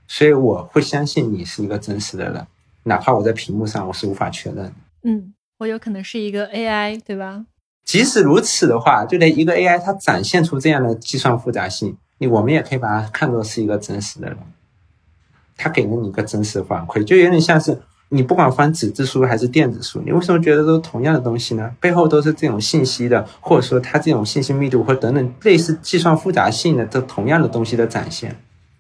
[0.08, 2.46] 所以我会相信你是一个真实的人，
[2.84, 4.72] 哪怕我在屏幕上我是无法确认。
[5.04, 7.46] 嗯，我有可能是一个 AI，对吧？
[7.84, 14.38] 即使如此的话，就连一个 AI 它展现出这样的计算复杂性，你我们也可以把它看作是一个真实的人，
[15.58, 21.76] 他给了你一个真实反馈，就有点像是你不管翻纸质书还是电子书，你为什么觉得都是同样的东西呢？
[21.80, 28.36] 背后都是这种信息的，或者说它这种信息密度或等等类似计算复杂性的这同样的东西的展现，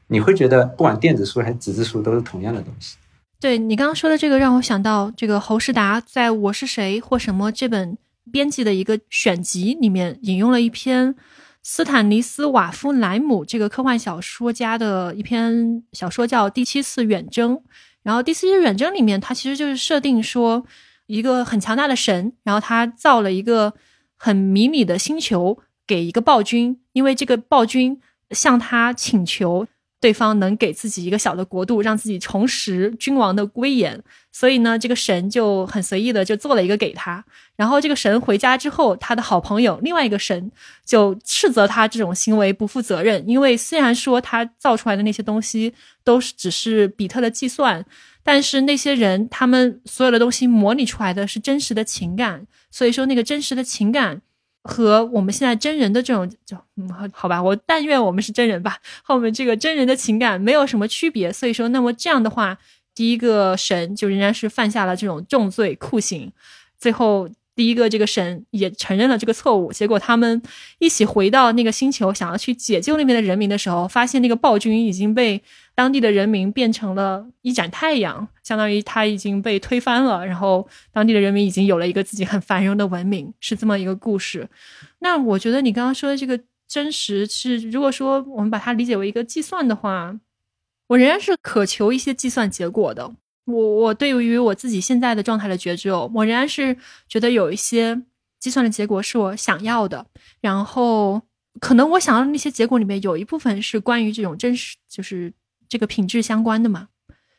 [0.07, 2.97] 你会觉得不管电子书还是纸质书都是同样的东西。
[3.42, 7.98] 对你刚刚说的这个，让我想到这个侯世达在《我是谁或什么》这本
[8.30, 11.16] 编辑的一个选集里面引用了一篇
[11.64, 17.56] 斯坦尼斯瓦夫莱姆这个科幻小说家的一篇小说，叫《第七次远征》。
[18.04, 20.66] 然后《第七次远征》里面，它其实就是设定说
[21.06, 23.74] 一个很强大的神，然后他造了一个
[24.18, 29.66] 很迷你的星球给一个暴君，因为这个暴君向他请求。
[30.02, 37.24] 对方能给自己一个小的国度，让自己重拾君王的威严，所以呢，这个神就很随意的就做了一个给他。
[37.58, 40.50] 然后这个神回家之后，他的好朋友另外一个神
[40.86, 45.74] 就斥责他这种行为不负责任，因为虽然说他造出来的那些东西
[46.04, 47.86] 都是只是比特的计算，
[48.24, 54.22] 但是那些人他们所有的东西模拟出来的是真实的情感，所以说那个真实的情感。
[54.70, 61.34] 和我们现在真人的这种，就嗯，好吧，我但愿我们是真人吧，和我们这个真人的情感没有什么区别。
[61.34, 62.57] 所以说，那么这样的话，
[62.93, 66.32] 第一个神就仍然是犯下了这种重罪酷刑，
[66.78, 67.28] 最后。
[67.55, 69.74] 第一个，这个神也承认了这个错误。
[69.74, 70.41] 结果他们
[70.78, 75.43] 一起回到那个星球，想要去解救那边的人民的时候，发现那个暴君已经被
[75.80, 80.28] 当地的人民变成了一盏太阳，相当于他已经被推翻了。
[80.28, 84.46] 然后当地的人民已经有了一个自己很繁荣的文明，是这么一个故事。
[84.98, 90.20] 那我觉得你刚刚说的这个真实是，如果说我们把它理解为一个计算的话，
[90.88, 93.10] 我仍然是渴求一些计算结果的。
[93.46, 96.76] 我我对于我自己现在的状态的觉知哦，我仍然是
[97.08, 98.02] 觉得有一些
[98.38, 100.06] 计算的结果是我想要的，
[100.42, 101.22] 然后
[101.62, 105.32] 可能我想要的那些结果里面有一部分是关于这种真实，就是
[105.70, 106.89] 这个品质相关的嘛。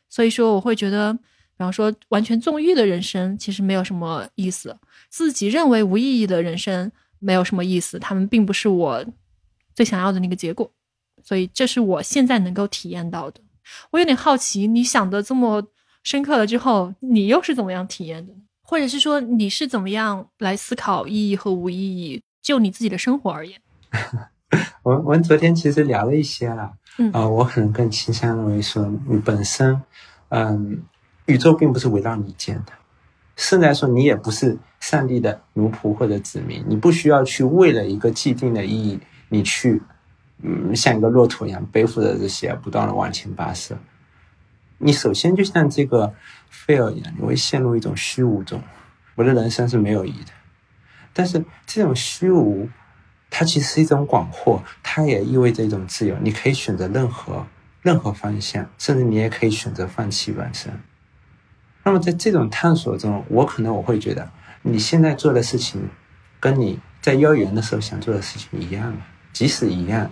[0.09, 1.21] 所以说，我会觉得，比
[1.59, 4.79] 方说完全纵欲的人生其实没有什么意思，
[5.11, 9.05] 自己认为无意义的人生没有什么意思，他们并不是我
[9.75, 10.73] 最想要的那个结果。
[11.23, 13.41] 所以，这是我现在能够体验到的。
[13.91, 15.63] 我有点好奇，你想的这么
[16.03, 18.33] 深刻了之后，你又是怎么样体验的？
[18.63, 22.23] 或者是说你是怎么样来思考意义和无意义？
[22.41, 23.61] 就你自己的生活而言，
[24.83, 29.81] 我我们昨天其实聊了一些了，嗯啊，我可能更倾向认为说，你本身，
[30.29, 30.83] 嗯，
[31.27, 32.73] 宇宙并不是围绕你建的，
[33.37, 38.99] 甚至说你也不是上帝的奴仆或者子民，你不需要去为了一个既定的意义，
[39.29, 39.81] 你去，
[40.43, 43.79] 嗯，像一个骆驼一样背负着这些，不断的往前跋涉。
[44.79, 46.15] 你首先就像这个。
[46.53, 48.61] 菲尔一样，你会陷入一种虚无中。
[49.15, 50.33] 我的人生是没有意义的，
[51.13, 52.69] 但是这种虚无，
[53.31, 56.17] 它其实是一种广阔，它也意味着一种自由。
[56.21, 57.47] 你可以选择任何
[57.81, 60.73] 任何方向，甚至你也可以选择放弃本身。
[61.85, 64.31] 那么在这种探索中，我可能我会觉得，
[64.63, 65.89] 你现在做的事情，
[66.39, 68.95] 跟你在幼儿园的时候想做的事情一样
[69.33, 70.11] 即使一样，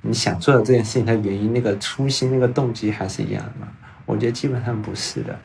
[0.00, 3.68] 你想做的这件事情的原因、那个初心、那个动机还是一样的吗？
[4.06, 5.38] 我觉得基本上不是的。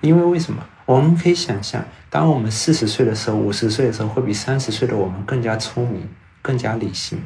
[0.00, 0.62] 因为为什么？
[0.86, 6.06] 我们可以想象，当我们四十岁的时候，五十岁的时候，会比三十岁的我们更加聪明、
[6.44, 7.18] 更加理性、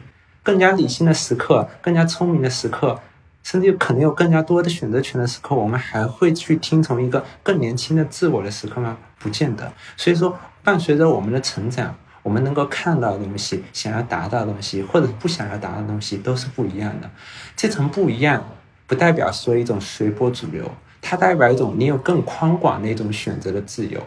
[0.44, 3.00] 更加理性的时刻，更加聪明的时刻，
[3.42, 8.96] 甚至可能有更加多的选择权的时刻，我们还会去听从一个更年轻的自我的时刻吗？
[9.18, 9.72] 不见得。
[9.96, 11.92] 所以说，伴随着我们的成长，
[12.22, 17.10] 我们能够看到的东西、想要达到的东西，或者不想要达到的东西，都是不一样的。
[17.56, 18.44] 这层不一样，
[18.86, 20.70] 不代表说一种随波逐流。
[21.00, 24.00] 它代表一种你有更宽广的一种选择的自由，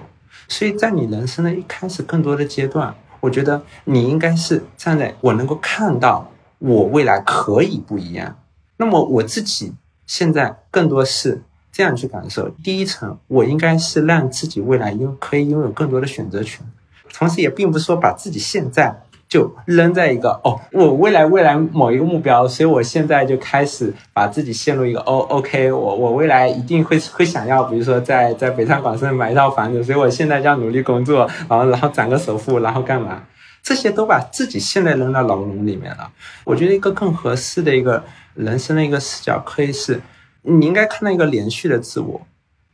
[0.48, 8.38] 所以在你人生的一开始更多的阶段，我觉得你应该是站在我能够看到我未来可以不一样。
[8.76, 9.74] 那么我自己
[10.06, 11.42] 现在更多是
[11.72, 16.66] 这样去感受：第一层，我应该是让自己未来拥可以拥有更多的选择权，
[17.14, 19.04] 同时也并不是说把自己现在。
[19.32, 33.24] 就扔在一个哦，我未来未来某一个目标，所以我现在就开始把自己陷入一个哦，OK，我我未来一定会会想要，比如说在在北上广深买一套房子，所以我现在就要努力工作，然后然后攒个首付，然后干嘛？
[33.64, 36.12] 这些都把自己现在扔到牢笼里面了。
[36.44, 38.04] 我觉得一个更合适的一个
[38.34, 40.02] 人生的一个视角，可以是
[40.42, 42.20] 你应该看到一个连续的自我，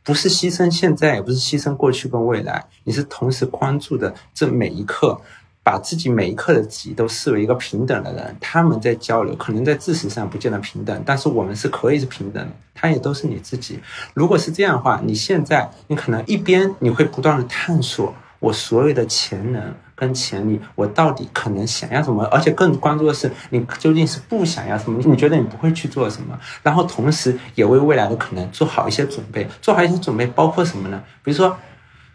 [0.02, 5.20] 不是牺牲现在，也不是牺牲过去跟未来，你是同时关注的这每一刻。
[5.68, 13.78] 把自己每一刻的自己都视为一个平等的人，他们在交流，可能在知识上不见得平等，但是我们是可以是平等的，他也都是你自己。
[14.14, 31.02] 如果是这样的话，你现在你可能一边你会不断的探索我所有的潜能跟潜力，我到底可能想要什么，而且更关注的是你究竟是不想要什么，你觉得你不会去做什么，然后同时也为未来的可能做好一些准备，做好一些准备包括什么呢？
[31.22, 31.54] 比如说，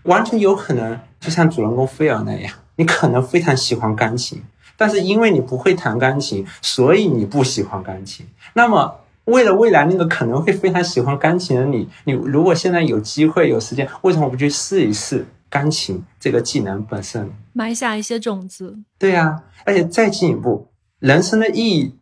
[0.04, 2.51] 完全有可能就像主人公菲尔那样。
[2.76, 4.41] 你可能非常喜欢钢琴，
[4.78, 8.26] 但是因为你不会弹钢琴，所以你不喜欢钢琴。
[8.53, 17.32] 那么，为了未来那个可能会非常喜欢钢琴的你，你如果现在有机会有时间，为什么不去试一试钢琴这个技能本身？
[17.53, 18.78] 埋下一些种子。
[18.97, 20.67] 对呀，而且再进一步，
[20.99, 21.95] 人生的意义。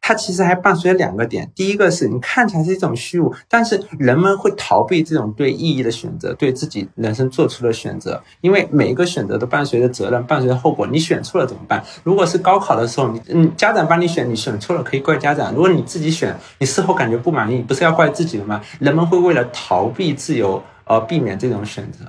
[0.00, 10.86] 它其实还伴随着两个点，第一个是你看起来是一种虚无，但是人们会逃避这种对意义的选择，对自己人生做出的选择，因为每一个选择都伴随着责任，伴随着后果。
[10.86, 11.84] 你选错了怎么办？
[12.04, 18.62] 如果是高考的时候，你嗯家长帮你选，你选错了可以怪家长；如果你自己选，你事后感觉不满意，不是要怪自己的吗？
[18.80, 22.06] 人们会为了逃避自由而避免这种选择，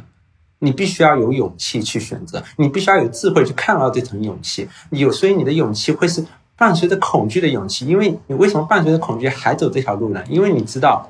[0.59, 6.23] 你必须要有勇气去选择，你必须要有智慧去看到这层勇气，有所以你的勇气会是。
[6.59, 10.21] 伴随着恐惧的勇气，因为你为什么伴随着恐惧还走这条路呢？
[10.29, 11.09] 因为你知道，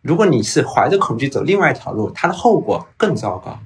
[0.00, 3.58] 如果你是怀着恐惧走另外一条路，它的后果更糟糕，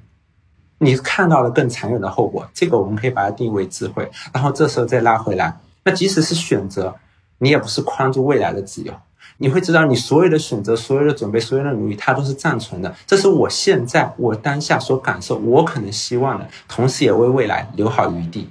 [0.79, 2.45] 你看到了更残忍的后果。
[2.53, 4.11] 这个我们可以把它定义为智慧。
[4.33, 6.93] 然后这时候再拉回来，那即使是选择，
[7.37, 8.93] 你也不是框住未来的自由。
[9.37, 12.93] 你会知道，你所有的选择、所有的准备、所有的努力，它都是暂存的。
[13.07, 18.49] 这是我现在我当下所感受，我可能希望的，同时也为未来留好余地。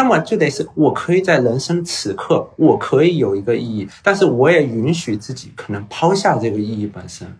[0.00, 7.30] 那么就得是我可以在人生此刻，我可以有一个意义，但是我也允许自己可能抛下这个意义本身，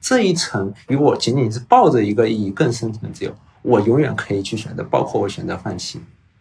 [0.00, 3.32] 这一层与我仅仅是抱着一个意义更深层的自由，
[3.62, 6.00] 我永远可以去选择，包括我选择放弃。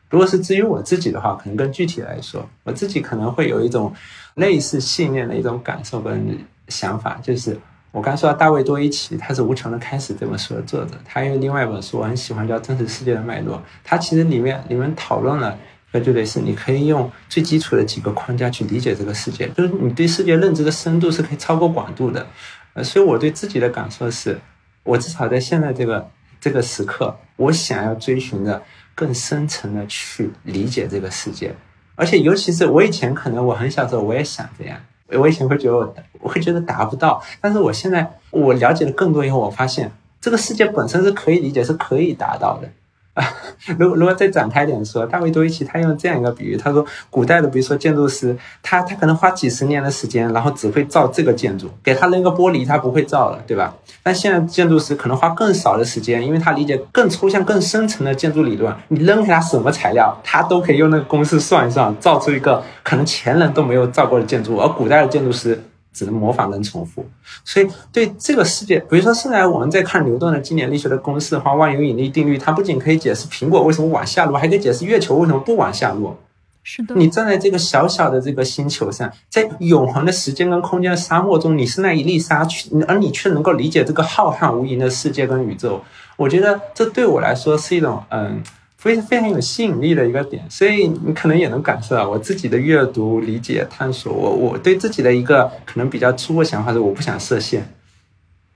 [0.09, 3.93] 如果是至于我自己的话，可能更具体来说，我自己可能会有一种
[4.33, 6.35] 类似信念的一种感受跟
[6.67, 7.59] 想法，就是
[7.93, 13.57] 我刚说到大卫多伊奇，他是《无穷的开始》这本书的作者，他有另外一本书我很喜欢，叫《真实世界的脉络》。
[13.83, 15.55] 他其实里面里面讨论了，
[15.91, 22.25] 那就得是你可以用最基础的几个框架去理解这个世界，就是你对世界认知的深度是可以超过广度的。
[22.73, 24.41] 呃，所以我对自己的感受是，
[24.81, 26.09] 我至少在现在这个
[26.41, 28.63] 这个时刻，我想要追寻的
[28.95, 31.55] 更深层的去理解这个世界，
[31.93, 34.79] 而且尤其是我以前可能我很小时候我也想这样。
[35.17, 39.91] 我以前会觉得我我会觉得达不到，但是我现在我了解了更多以后，我发现
[40.21, 42.69] 这个世界本身是可以理解，是可以达到的。
[43.13, 43.23] 啊，
[43.77, 53.75] 如果如果再展开点说，大卫多伊奇他用这样一个比喻，他说古代的比如说建筑师，他他可能花几十年的时间，然后只会造这个建筑，给他扔个玻璃他不会造了，对吧？
[54.01, 65.63] 但现在建筑师可能花更少的时间，因为他理解更抽象、更深层的建筑理论，你扔给他什么材料，他都可以用那个公式算一算，造出一个可能前人都没有造过的建筑，而古代的建筑师。
[65.93, 67.05] 只能模仿跟重复，
[67.45, 76.17] 所以对这个世界，比如说现在我们在看牛顿的经典力学的公式的话，万有引力定律，它不仅可以解释苹果为什么往下落，还可以解释月球为什么不往下落。
[76.63, 82.47] 是的，你站在这个小小的这个星球上，在永恒的时间跟空间的沙漠中，你是那一粒沙，
[82.87, 85.79] 而你却能够理解这个浩瀚无垠的世界跟宇宙。
[86.17, 88.41] 我觉得这对我来说是一种嗯。
[88.83, 94.11] 非非常有吸引力的一个点，所以你可能也能感受到我自己的阅读、理解、探索。
[94.11, 97.63] 我我对自己的一个可能比较初步想法是，我不想设限，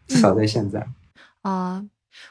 [0.05, 0.85] 至少在现在。
[1.43, 1.81] 啊，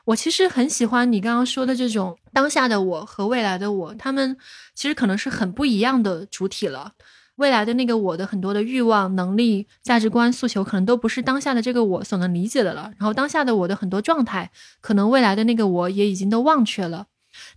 [0.04, 4.36] 我其实很喜欢你刚刚说的这种当下的我和未来的我，他们
[4.74, 6.92] 其实可能是很不一样的主体了。
[7.36, 12.92] 未来的那个我的很多的欲望、能力、价值观、诉求，可能都不是当下的这个我所能理解的了。
[12.98, 14.50] 然后当下的我的很多状态，
[14.82, 17.06] 可能未来的那个我也已经都忘却了。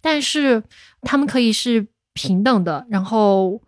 [0.02, 0.64] 但是
[1.02, 3.62] 他们可以是平等的，然后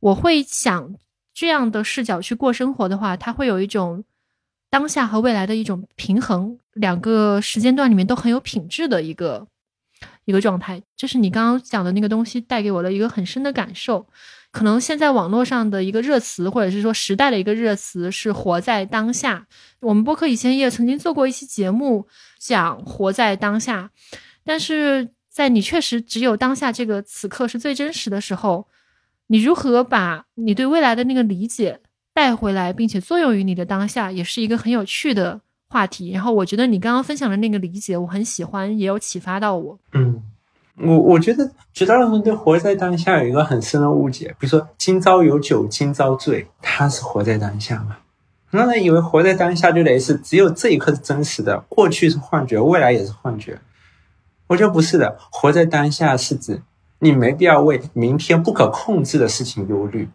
[0.00, 0.94] 我会想
[1.32, 4.04] 这样的视角去过生活的话，它会有一种
[4.70, 9.46] 当下和未来的一种平衡，两个时间段里面都很有品质的一个
[10.24, 10.82] 一个状态。
[10.96, 14.06] 这是你刚刚讲的那个东西带给我的一个很深的感受。
[14.50, 19.46] 可能现在网络上的一个热词，或者是说时代的一个热词是“活在当下”。
[19.80, 22.06] 我们播客以前也曾经做过一期节目
[22.38, 23.90] 讲“活在当下”，
[24.44, 25.10] 但是。
[25.32, 28.66] 在你确实只有当下这个此刻是最真实的时候，
[29.28, 31.80] 你如何把你对未来的那个理解
[32.12, 36.10] 带回来，并且作用于你的当下，也是一个很有趣的话题。
[36.10, 39.78] 然后我觉得你刚刚分享的那个理解我很喜欢，也有启发到我。
[39.94, 40.22] 嗯，
[40.76, 47.96] 我我觉得绝大多数人对活在当下有一个很深的误解，比如说今朝有酒今朝醉，他是活在当下吗？
[48.50, 53.58] 很多人以为活在当下就得是只有这一刻是真实的，过去是幻觉，未来也是幻觉。
[54.48, 56.62] 我觉得不是的，活在当下是指
[56.98, 60.08] 你没必要为明天不可控制的事情忧虑。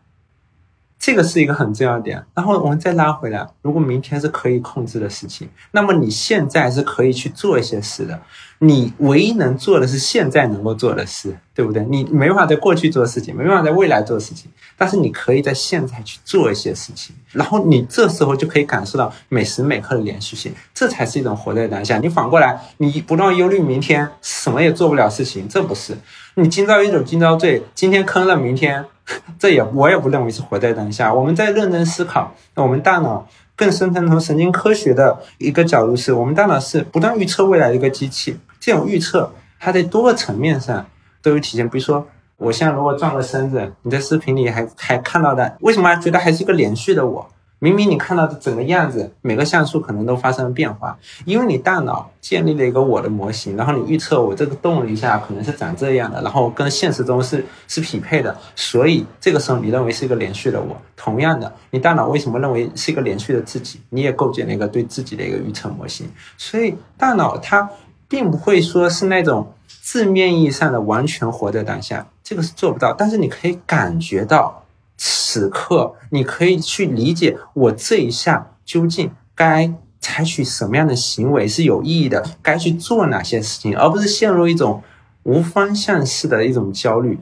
[1.00, 8.20] 这个是一个很重要的点，然后我们再拉回来，如果明天是可以控制的事情，那么你现在是可以去做一些事的。
[8.60, 11.86] 你唯一能做的是现在能够做的事，对不对？
[11.86, 21.98] 你没办法在过去做事情，没办法在未来做事情，但是你可以在现在去做一些事情，然后你这时候就可以感受到每时每刻的连续性，这才是一种活在当下。
[22.00, 25.96] 你反过来，你不断忧虑明天什么也做不了事情，这不是
[26.36, 28.86] 你今朝有酒今朝醉，今天坑了明天。
[29.40, 31.14] 这也我也不认为是活在当下。
[31.14, 38.38] 我们在认真思考，那我们大脑更深层从神经科学的一个角度，是我们大脑是不断预测未来的一个机器。
[38.68, 40.86] 这种预测，它在多个层面上
[41.22, 41.70] 都有体现。
[41.70, 42.06] 比如说，
[42.36, 47.26] 我现在如果撞个身子，你在视频里还还看到的，为什么还觉得还是一个连续的我？
[47.60, 50.96] 明明你看到的整个样子，每个像素可能都发生了变化，
[51.26, 60.76] 因为你大脑建立了一个我的模型，然后你预测我这个动了一下，可能是长这样的，然后跟现实中是是匹配的，所以这个时候你认为是一个连续的我。
[60.96, 63.82] 同样的，你大脑为什么认为是一个连续的自己？
[63.90, 66.08] 你也构建了一个对自己的一个预测模型。
[66.38, 67.68] 所以大脑它
[68.08, 74.64] 并不会说是那种字面意义上的完全活在当下，这个是做不到，但是你可以感觉到。
[75.00, 84.82] 此刻，你可以去理解我这一下究竟该采取什么样的行为是有意义的，该去做哪些事情，而不是陷入一种
[85.22, 87.20] 无方向式的一种焦虑。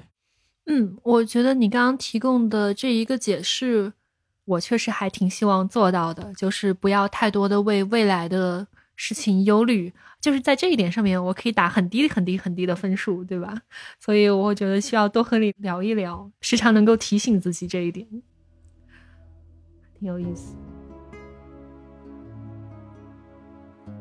[0.68, 3.92] 嗯，我觉得你刚刚提供的这一个解释，
[4.46, 9.92] 我确实还挺希望做到的，就是不要太多的为未来的事情忧虑。
[10.26, 13.62] 就是在这一点上面，我可以打很低很低很低的分数，对吧？
[14.00, 18.08] 所以我觉得需要多和你聊一聊，时常能够提醒自己这一点，
[20.00, 20.56] 挺有意思。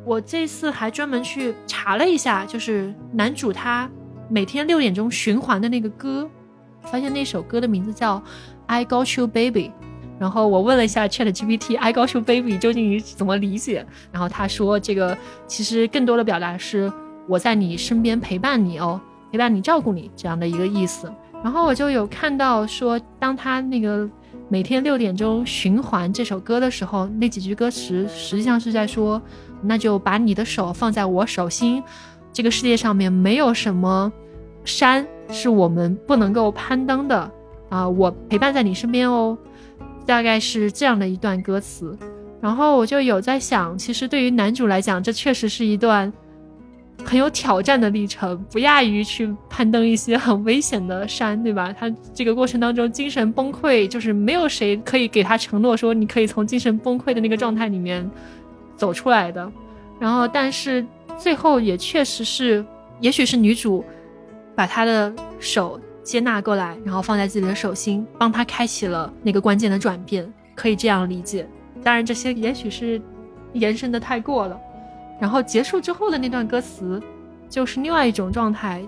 [0.06, 3.86] 我这次还专门去查了一下，就是男主他
[4.30, 6.26] 每天六点钟循环的那个歌，
[6.84, 8.18] 发现那首歌的名字叫
[8.64, 9.68] 《I Got You Baby》。
[10.18, 13.84] 然后我问了一下 Chat GPT，爱高数 baby 究竟怎么理解？
[14.12, 15.16] 然后他说，这个
[15.46, 16.92] 其实更多的表达是
[17.26, 19.00] 我在你身边陪伴你哦，
[19.32, 21.12] 陪伴你照顾你这样的一个意思。
[21.42, 24.08] 然后我就有看到说，当他那个
[24.48, 29.20] 每天六点钟循环这首歌的时候，那几句歌词实际上是在说，
[29.62, 31.82] 那就把你的手放在我手心，
[32.32, 34.10] 这个世界上面没有什么
[34.64, 37.30] 山是我们不能够攀登的
[37.68, 39.36] 啊，我陪伴在你身边哦。
[40.06, 41.97] 大概是这样的一段歌词，
[42.40, 46.12] 然后我就有在想，其实对于男主来讲，这确实是一段
[47.05, 51.74] 很有挑战的历程，不亚于去攀登一些很危险的山，对吧？
[51.78, 58.09] 他这个过程当中精神崩溃，就是没有谁可以给他承诺说你可以从精神崩溃的那个状态里面
[58.76, 59.51] 走出来的。
[59.98, 60.85] 然后，但是
[61.16, 62.64] 最后也确实是，
[63.01, 63.85] 也许是女主
[64.55, 65.81] 把他的手。
[66.05, 71.48] 接纳过来，然后放在自己的手心，帮他开启了那个关键的转变，可以这样理解。
[71.82, 73.01] 当然，这些也许是
[73.55, 74.56] 延伸的太过了。
[75.18, 77.02] 然后结束之后的那段歌词，
[77.48, 78.82] 就是另外一种状态，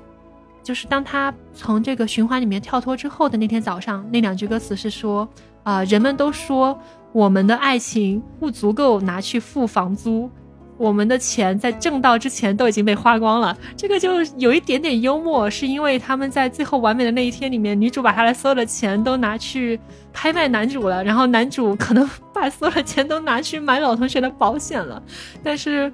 [0.62, 5.26] 就是当他从这个循环里面跳脱之后的那天早上，那两句歌词是说：
[5.62, 6.78] 啊，人们都说
[7.12, 10.30] 我们的爱情不足够拿去付房租。
[10.78, 19.80] 我们的钱在挣到之前都已经被花光了，这个就有一点点幽默，是因为他们在最后完美的那一天里面，女主把她的所有的钱都拿去
[20.12, 25.02] 拍卖男主了，然后男主可能把所有的钱都拿去买老同学的保险了，
[25.42, 25.90] 但是，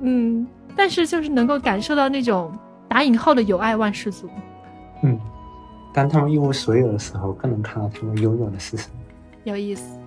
[0.00, 0.46] 嗯，
[0.76, 2.52] 但是就是能够感受到那种
[2.86, 4.28] 打引号的友爱万事足。
[5.02, 5.18] 嗯，
[5.94, 8.94] 当他们一无所有的时候，更能看到他们拥有的是什么。
[9.44, 9.98] 有意思。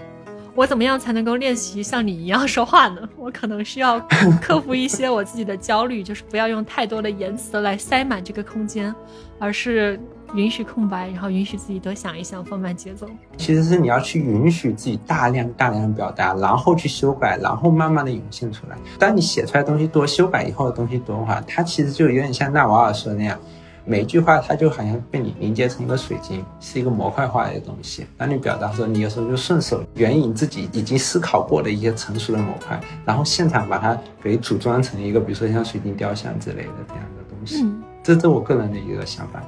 [0.53, 3.02] 我怎么样才能够练习像你一样说话呢？
[3.18, 3.99] 我可能需要
[4.41, 8.94] 克服一些我自己的焦虑，就是不要用太多的言辞来塞满这个空间，
[9.40, 9.99] 而是
[10.34, 13.07] 允许空白，然后允许自己多想一想，放慢节奏。
[13.38, 18.78] 其实是你要去允许自己大量大量的表达，然后去修改，然后慢慢的涌现出来。
[18.99, 23.40] 当你写出来东西多，修改以后的东西多的话，它其实就有点像纳瓦尔说的那样。
[23.84, 28.06] 每一句话，它就好像被你凝结成一个水晶，是一个模块化的东西。
[28.18, 37.64] 当你表达的时候，你有时候就顺手援引自己已经思考过的一些成熟的模块，然后现场把它给组装成一个，比如说像水晶雕像之类的这样的东西。
[37.64, 39.41] 嗯，这是我个人的一个想法。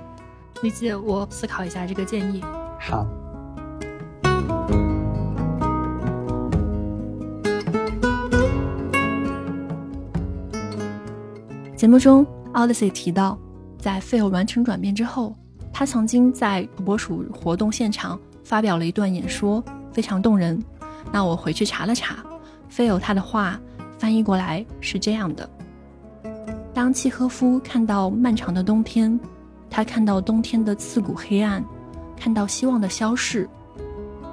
[0.62, 2.44] 理解，我思考一下这个建议。
[2.80, 3.08] 好。
[11.76, 13.38] 节目中，Odyssey 提到。
[13.84, 15.36] 在费尔完成转变之后，
[15.74, 19.62] 他曾经在土拨鼠活动现场发表了一段演说，
[19.92, 20.58] 非常动人。
[21.12, 22.24] 那我回去查了查，
[22.70, 23.60] 费尔他的话
[24.00, 25.50] 翻译过来是这样的：
[26.74, 29.20] 当契诃夫看到漫长的冬天，
[29.70, 31.62] 他看到冬天的刺骨黑暗，
[32.16, 33.50] 看到希望的消逝。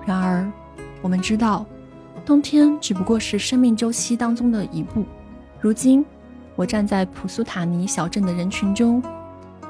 [0.07, 0.49] 然而，
[1.03, 1.67] 我们知道，
[2.25, 5.05] 冬天只不过是生命周期当中的一步。
[5.61, 6.07] 如今，
[6.55, 9.03] 我站在普苏塔尼小镇的人群中。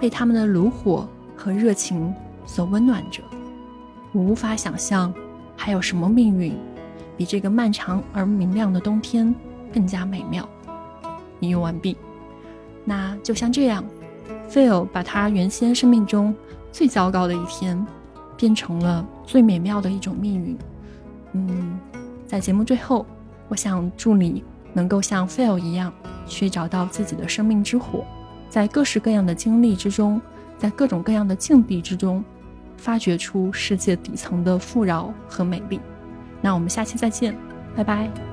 [0.01, 1.07] 被他们的炉火
[1.37, 2.13] 和热情
[2.47, 3.23] 所温暖着，
[4.13, 5.13] 我无法想象
[5.55, 6.57] 还有什么命运
[7.17, 9.33] 比这个漫长而明亮的冬天
[9.73, 10.49] 更加美妙。
[11.41, 11.97] 引用完毕。
[12.85, 13.85] 那就像这样
[14.51, 16.35] ，Phil 把他原先生命中
[16.73, 17.87] 最糟糕的一天
[18.37, 20.59] 变成了最美妙的一种命运。
[21.33, 21.79] 嗯，
[22.27, 23.05] 在节目最后，
[23.49, 25.93] 我想祝你能够像 Phil 一样
[26.27, 28.05] 去找到自己的生命之火。
[28.51, 30.21] 在各式各样的经历之中，
[30.59, 32.23] 在各种各样的境地之中，
[32.77, 35.81] 发掘出世界底层的富饶和美丽。
[36.43, 37.35] 那我们下期再见，
[37.75, 38.30] 拜拜。